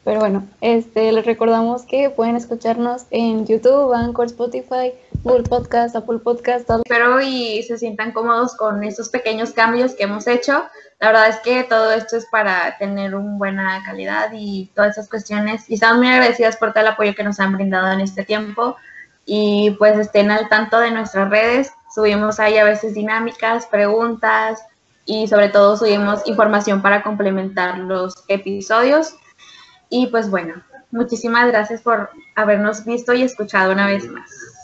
Pero 0.05 0.21
bueno, 0.21 0.47
este, 0.61 1.13
les 1.13 1.27
recordamos 1.27 1.83
que 1.83 2.09
pueden 2.09 2.37
escucharnos 2.37 3.05
en 3.11 3.47
YouTube, 3.47 3.93
Anchor, 3.93 4.27
Spotify, 4.27 4.93
Google 5.23 5.43
Podcast, 5.43 5.97
Apple 5.97 6.19
Podcast. 6.19 6.67
Todo. 6.67 6.79
Espero 6.79 7.21
y 7.21 7.63
se 7.65 7.77
sientan 7.77 8.13
cómodos 8.13 8.57
con 8.57 8.83
estos 8.85 9.11
pequeños 9.11 9.53
cambios 9.53 9.95
que 9.95 10.05
hemos 10.05 10.27
hecho. 10.27 10.65
La 11.01 11.09
verdad 11.09 11.29
es 11.29 11.37
que 11.41 11.63
todo 11.63 11.93
esto 11.93 12.17
es 12.17 12.27
para 12.27 12.79
tener 12.79 13.15
una 13.15 13.37
buena 13.37 13.83
calidad 13.85 14.31
y 14.33 14.71
todas 14.75 14.93
esas 14.97 15.11
cuestiones. 15.11 15.69
Y 15.69 15.75
estamos 15.75 15.99
muy 15.99 16.09
agradecidas 16.09 16.57
por 16.57 16.73
todo 16.73 16.81
el 16.81 16.89
apoyo 16.89 17.15
que 17.15 17.23
nos 17.23 17.39
han 17.39 17.53
brindado 17.53 17.93
en 17.93 18.01
este 18.01 18.25
tiempo. 18.25 18.77
Y 19.31 19.73
pues 19.73 19.99
estén 19.99 20.31
al 20.31 20.49
tanto 20.49 20.81
de 20.81 20.91
nuestras 20.91 21.29
redes. 21.29 21.71
Subimos 21.95 22.41
ahí 22.41 22.57
a 22.57 22.65
veces 22.65 22.95
dinámicas, 22.95 23.67
preguntas, 23.67 24.65
y 25.05 25.29
sobre 25.29 25.51
todo 25.51 25.77
subimos 25.77 26.27
información 26.27 26.81
para 26.81 27.03
complementar 27.03 27.79
los 27.79 28.25
episodios. 28.29 29.15
Y 29.91 30.07
pues 30.07 30.31
bueno, 30.31 30.63
muchísimas 30.91 31.47
gracias 31.49 31.83
por 31.83 32.11
habernos 32.37 32.87
visto 32.87 33.13
y 33.13 33.23
escuchado 33.23 33.73
una 33.73 33.87
vez 33.87 34.09
más. 34.11 34.58